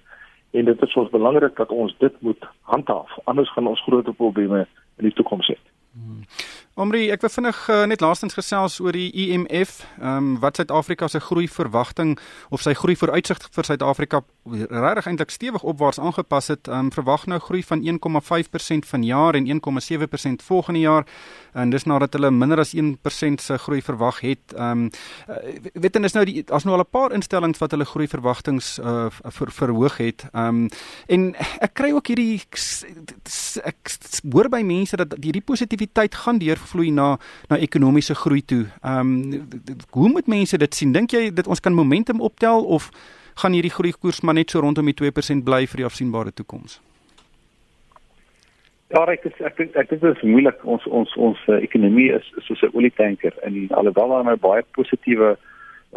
en 0.51 0.65
dit 0.65 0.81
is 0.81 0.95
ons 0.95 1.09
belangrik 1.09 1.55
dat 1.55 1.69
ons 1.69 1.95
dit 1.97 2.21
moet 2.21 2.47
handhaaf 2.61 3.11
anders 3.23 3.51
gaan 3.53 3.67
ons 3.67 3.83
groot 3.83 4.15
probleme 4.15 4.65
in 4.97 5.05
die 5.05 5.13
toekoms 5.13 5.47
hê. 5.47 5.57
Hmm. 5.93 6.23
Omri, 6.79 7.09
ek 7.11 7.23
wil 7.25 7.31
vinnig 7.33 7.57
uh, 7.67 7.83
net 7.91 8.01
laastens 8.01 8.37
gesels 8.37 8.77
oor 8.79 8.95
die 8.95 9.09
IMF, 9.11 9.81
e 9.81 10.03
ehm 10.03 10.17
um, 10.17 10.27
wat 10.39 10.55
Suid-Afrika 10.55 11.07
se 11.07 11.19
groei 11.19 11.47
verwagting 11.51 12.13
of 12.49 12.61
sy 12.61 12.73
groei 12.73 12.95
vooruitsig 12.95 13.41
vir 13.55 13.67
Suid-Afrika 13.67 14.21
regtig 14.69 15.05
eintlik 15.05 15.29
stewig 15.29 15.63
opwaarts 15.63 15.99
aangepas 15.99 16.47
het. 16.47 16.67
Ehm 16.67 16.77
um, 16.79 16.91
verwag 16.91 17.25
nou 17.25 17.39
groei 17.39 17.63
van 17.63 17.81
1,5% 17.81 18.87
vanjaar 18.87 19.35
en 19.35 19.45
1,7% 19.47 20.45
volgende 20.45 20.79
jaar 20.79 21.05
en 21.53 21.69
dis 21.69 21.83
nadat 21.83 22.13
hulle 22.13 22.31
minder 22.31 22.59
as 22.59 22.75
1% 22.75 23.41
se 23.41 23.57
groei 23.57 23.81
verwag 23.81 24.19
het. 24.19 24.53
Ehm 24.55 24.71
um, 24.71 24.89
weet 25.73 25.95
en 25.95 26.03
is 26.03 26.13
nou 26.13 26.25
die 26.25 26.43
as 26.47 26.63
nou 26.63 26.77
al 26.77 26.83
'n 26.83 26.89
paar 26.89 27.11
instellings 27.11 27.59
wat 27.59 27.71
hulle 27.71 27.85
groei 27.85 28.07
verwagtinge 28.07 28.61
uh, 28.81 29.05
ver, 29.09 29.51
verhoog 29.51 29.97
het. 29.97 30.25
Ehm 30.33 30.47
um, 30.47 30.69
en 31.07 31.35
ek 31.59 31.73
kry 31.73 31.91
ook 31.91 32.07
hierdie 32.07 32.41
ek 33.63 33.97
hoor 34.31 34.49
by 34.49 34.61
mense 34.61 34.97
dat 34.97 35.15
hierdie 35.21 35.41
positiwiteit 35.45 36.15
gaan 36.15 36.37
deurvloei 36.37 36.91
na 36.91 37.17
na 37.49 37.57
ekonomiese 37.57 38.15
groei 38.15 38.45
toe. 38.45 38.65
Ehm 38.81 38.99
um, 38.99 39.47
hoe 39.89 40.09
moet 40.09 40.27
mense 40.27 40.57
dit 40.57 40.75
sien? 40.75 40.91
Dink 40.91 41.11
jy 41.11 41.33
dat 41.33 41.47
ons 41.47 41.59
kan 41.59 41.73
momentum 41.73 42.21
optel 42.21 42.65
of 42.65 42.89
gaan 43.41 43.55
hierdie 43.55 43.73
groei 43.73 43.93
koers 43.93 44.21
maar 44.21 44.37
net 44.37 44.51
so 44.51 44.59
rondom 44.59 44.85
die 44.85 44.97
2% 45.01 45.43
bly 45.47 45.65
vir 45.67 45.83
die 45.83 45.89
afsienbare 45.89 46.31
toekoms? 46.31 46.79
Ja, 48.89 49.03
ek 49.05 49.27
is, 49.29 49.35
ek 49.45 49.57
dink 49.59 49.75
ek 49.77 49.91
dink 49.91 50.01
dit 50.01 50.15
is 50.17 50.25
moeilik. 50.25 50.63
Ons 50.65 50.85
ons 50.89 51.11
ons 51.21 51.41
uh, 51.47 51.59
ekonomie 51.61 52.09
is, 52.15 52.25
is 52.41 52.47
soos 52.49 52.63
'n 52.65 52.73
olietanker 52.73 53.35
en 53.45 53.69
alhoewel 53.69 54.09
daar 54.15 54.25
nou 54.25 54.37
baie 54.37 54.63
positiewe 54.73 55.37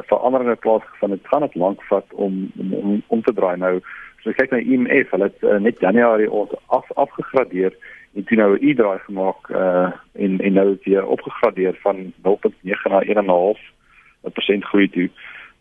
veranderinge 0.08 0.56
plaasgevind 0.56 1.12
het, 1.16 1.28
gaan 1.28 1.46
dit 1.46 1.54
lank 1.54 1.80
vat 1.88 2.06
om 2.12 2.52
om 2.61 2.75
om, 2.75 3.02
om 3.06 3.22
te 3.22 3.32
draai 3.32 3.56
nou. 3.56 3.80
Jy 4.22 4.32
kyk 4.38 4.52
na 4.52 4.61
IMF, 4.61 5.11
hulle 5.11 5.30
het 5.30 5.40
uh, 5.42 5.58
net 5.58 5.80
Januarie 5.80 6.30
ons 6.30 6.52
af 6.66 6.87
afgegradeer 6.94 7.72
en 8.14 8.25
toe 8.28 8.37
nou 8.37 8.50
'n 8.54 8.62
e-draai 8.68 8.99
gemaak 9.08 9.49
uh 9.50 9.88
en 10.12 10.40
en 10.40 10.52
nou 10.52 10.78
weer 10.84 11.06
opgegradeer 11.06 11.75
van 11.82 12.12
0.9 12.28 12.92
na 12.92 13.00
1.5% 13.02 14.68
groei 14.70 14.88
toe. 14.88 15.08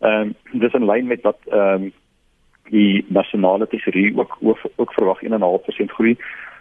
Ehm 0.02 0.34
um, 0.52 0.60
dis 0.60 0.72
in 0.72 0.84
lyn 0.84 1.06
met 1.06 1.20
wat 1.22 1.38
ehm 1.48 1.82
um, 1.82 1.92
die 2.70 3.04
nasionale 3.08 3.66
tesourier 3.66 4.18
ook 4.18 4.36
ook, 4.40 4.58
ook 4.76 4.92
verwag 4.92 5.22
1.5% 5.22 5.28
groei. 5.86 6.16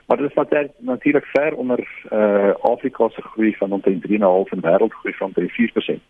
Maar 0.08 0.18
dit 0.18 0.32
is 0.38 0.68
natuurlik 0.78 1.26
ver 1.26 1.56
onder 1.56 1.88
uh 2.12 2.54
Afrika 2.62 3.10
se 3.10 3.22
groei 3.22 3.56
van 3.56 3.72
omtrent 3.72 4.08
3.5 4.08 4.14
en 4.50 4.62
wêreldgroei 4.62 5.14
van 5.14 5.34
3.4%. 5.40 6.02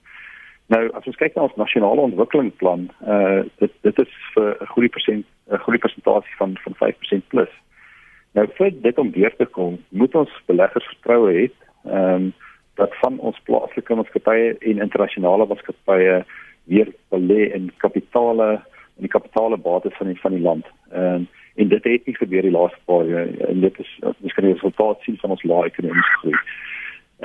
Nou 0.66 0.90
as 0.92 1.06
ons 1.06 1.16
kyk 1.16 1.36
na 1.36 1.42
ons 1.42 1.56
nasionale 1.56 2.02
ontwikkelingsplan, 2.02 2.90
uh 3.08 3.44
dit 3.58 3.72
dit 3.82 4.00
is 4.00 4.14
vir 4.34 4.58
'n 4.60 4.66
groei 4.66 4.90
persent 4.90 5.26
'n 5.52 5.58
groei 5.58 5.78
persentasie 5.78 6.36
van 6.38 6.58
van 6.64 6.76
5% 6.76 7.28
plus. 7.28 7.54
Nou 8.32 8.48
vir 8.58 8.72
dit 8.82 8.98
om 8.98 9.12
weer 9.12 9.36
te 9.36 9.46
kom, 9.46 9.80
moet 9.90 10.16
ons 10.16 10.42
beleggers 10.46 10.86
vertroue 10.86 11.32
hê 11.32 11.50
ehm 11.86 12.14
um, 12.14 12.34
dat 12.76 12.96
van 13.00 13.20
ons 13.20 13.40
plaaslike 13.44 13.96
maatskappye 13.96 14.56
en 14.60 14.80
internasionale 14.80 15.46
maatskappye 15.46 16.26
weer 16.64 16.90
belê 17.10 17.52
in 17.54 17.72
kapitale 17.78 18.62
in 18.98 19.08
die 19.08 19.14
kapitale 19.14 19.58
bates 19.58 19.96
van 19.98 20.08
die 20.08 20.20
van 20.20 20.32
die 20.32 20.42
land. 20.42 20.66
Um, 20.94 21.28
en 21.56 21.68
dit 21.68 21.84
het 21.84 22.06
nie 22.06 22.16
gebeur 22.16 22.42
die 22.42 22.52
laaste 22.52 22.80
paar 22.86 23.06
jaar 23.06 23.28
en 23.48 23.60
dit 23.62 23.80
is 23.80 23.90
ons 24.02 24.34
kan 24.34 24.46
die 24.46 24.54
resultaat 24.54 25.02
sien 25.02 25.18
van 25.22 25.34
ons 25.36 25.44
lae 25.44 25.66
ekonomiese 25.68 26.20
groei. 26.22 26.38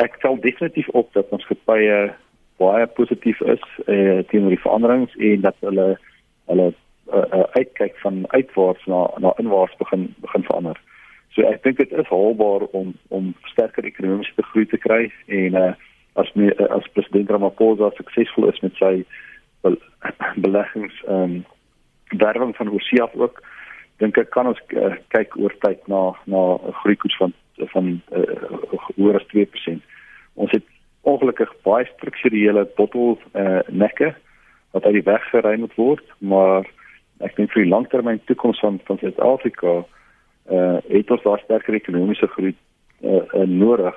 Ek 0.02 0.18
sal 0.20 0.40
definitief 0.40 0.88
op 0.88 1.12
dat 1.12 1.30
ons 1.30 1.46
gepaaie 1.46 2.14
baie 2.56 2.86
positief 2.86 3.40
is 3.40 3.64
eh 3.86 4.24
teenoor 4.30 4.54
die 4.54 4.64
veranderings 4.64 5.16
en 5.16 5.40
dat 5.40 5.56
hulle 5.60 5.88
hulle 6.50 6.66
uh, 7.12 7.24
uh, 7.32 7.46
uitkyk 7.58 7.98
van 8.02 8.24
uitwaarts 8.28 8.86
na 8.86 9.06
na 9.18 9.32
inwaarts 9.42 9.76
begin 9.76 10.14
begin 10.24 10.46
verander. 10.48 10.80
So 11.34 11.42
ek 11.42 11.62
dink 11.62 11.76
dit 11.76 11.92
is 11.92 12.08
haalbaar 12.08 12.66
om 12.72 12.94
om 13.08 13.34
sterker 13.52 13.84
ekonomiese 13.84 14.42
groei 14.50 14.66
te 14.66 14.80
kry 14.80 15.12
en 15.26 15.60
uh, 15.62 15.72
as 16.16 16.30
me, 16.34 16.50
as 16.50 16.86
president 16.94 17.30
Ramaphosa 17.30 17.90
suksesvol 17.96 18.48
is 18.52 18.60
met 18.64 18.74
sy 18.80 18.94
beleggings 20.44 20.96
ehm 21.08 21.22
um, 21.22 21.44
werwing 22.22 22.52
van 22.56 22.70
oorsee 22.70 23.02
af 23.02 23.14
ook 23.18 23.40
dink 23.98 24.18
ek 24.20 24.30
kan 24.30 24.46
ons 24.46 24.60
uh, 24.78 24.94
kyk 25.14 25.34
oor 25.40 25.54
tyd 25.64 25.80
na 25.90 26.12
na 26.24 26.42
'n 26.54 26.76
groeikoers 26.82 27.16
van 27.16 27.32
van 27.72 28.00
uh, 28.12 28.36
hoër 28.96 29.16
as 29.16 29.26
2%. 29.32 29.80
Ons 30.34 30.52
het 30.52 30.64
ongelukkig 31.02 31.52
baie 31.64 31.86
strukturele 31.86 32.66
bottel 32.76 33.18
uh, 33.34 33.60
nekke 33.68 34.14
wat 34.70 34.84
uit 34.84 34.98
die 34.98 35.08
weg 35.08 35.24
geruim 35.30 35.60
moet 35.64 35.74
word, 35.74 36.04
maar 36.18 36.66
ek 37.24 37.36
dink 37.36 37.52
vir 37.52 37.62
die 37.64 37.72
langtermyn 37.72 38.20
toekoms 38.28 38.60
van 38.60 38.80
van 38.84 38.98
Suid-Afrika 38.98 39.84
uh 40.56 40.78
het 40.88 41.10
ons 41.10 41.22
daar 41.22 41.40
sterker 41.42 41.74
ekonomiese 41.74 42.26
groei 42.26 42.54
uh, 42.54 43.22
uh, 43.34 43.46
nodig 43.48 43.96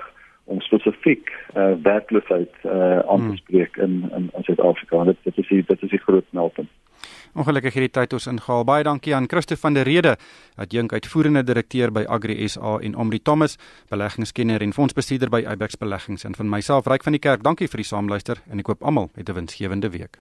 om 0.50 0.60
spesifiek 0.60 1.30
uh 1.54 1.72
werkloosheid 1.82 2.52
uh 2.64 2.98
aan 2.98 3.24
te 3.24 3.32
hmm. 3.32 3.40
spreek 3.42 3.76
in 3.76 3.94
in 4.16 4.30
in 4.36 4.46
Suid-Afrika. 4.48 5.04
Dit 5.04 5.18
dit 5.22 5.38
is 5.38 5.48
die, 5.48 5.64
dit 5.66 5.82
is 5.82 5.90
die 5.90 6.04
groot 6.06 6.26
meldpunt. 6.30 6.68
Ongelukkig 7.38 7.76
hierdie 7.76 7.92
tyd 7.94 8.14
ons 8.16 8.26
ingehaal. 8.26 8.64
Baie 8.66 8.84
dankie 8.84 9.14
aan 9.14 9.28
Christo 9.30 9.56
van 9.62 9.76
der 9.78 9.86
Rede, 9.86 10.16
adjunk 10.56 10.92
uitvoerende 10.92 11.44
direkteur 11.46 11.92
by 11.94 12.02
Agri 12.08 12.48
SA 12.48 12.78
en 12.82 12.96
Omri 12.96 13.22
Thomas, 13.22 13.56
beleggingskenner 13.90 14.62
en 14.66 14.74
fondsbestuurder 14.74 15.30
by 15.30 15.44
Ibex 15.46 15.78
Beleggings 15.78 16.26
en 16.26 16.34
van 16.34 16.50
myself 16.50 16.90
Ryk 16.90 17.06
van 17.06 17.16
die 17.16 17.22
Kerk. 17.22 17.46
Dankie 17.46 17.70
vir 17.70 17.84
die 17.84 17.90
saamluister 17.92 18.42
en 18.50 18.58
ek 18.58 18.72
hoop 18.72 18.82
almal 18.82 19.10
het 19.14 19.30
'n 19.30 19.38
winsgewende 19.38 19.90
week. 19.94 20.18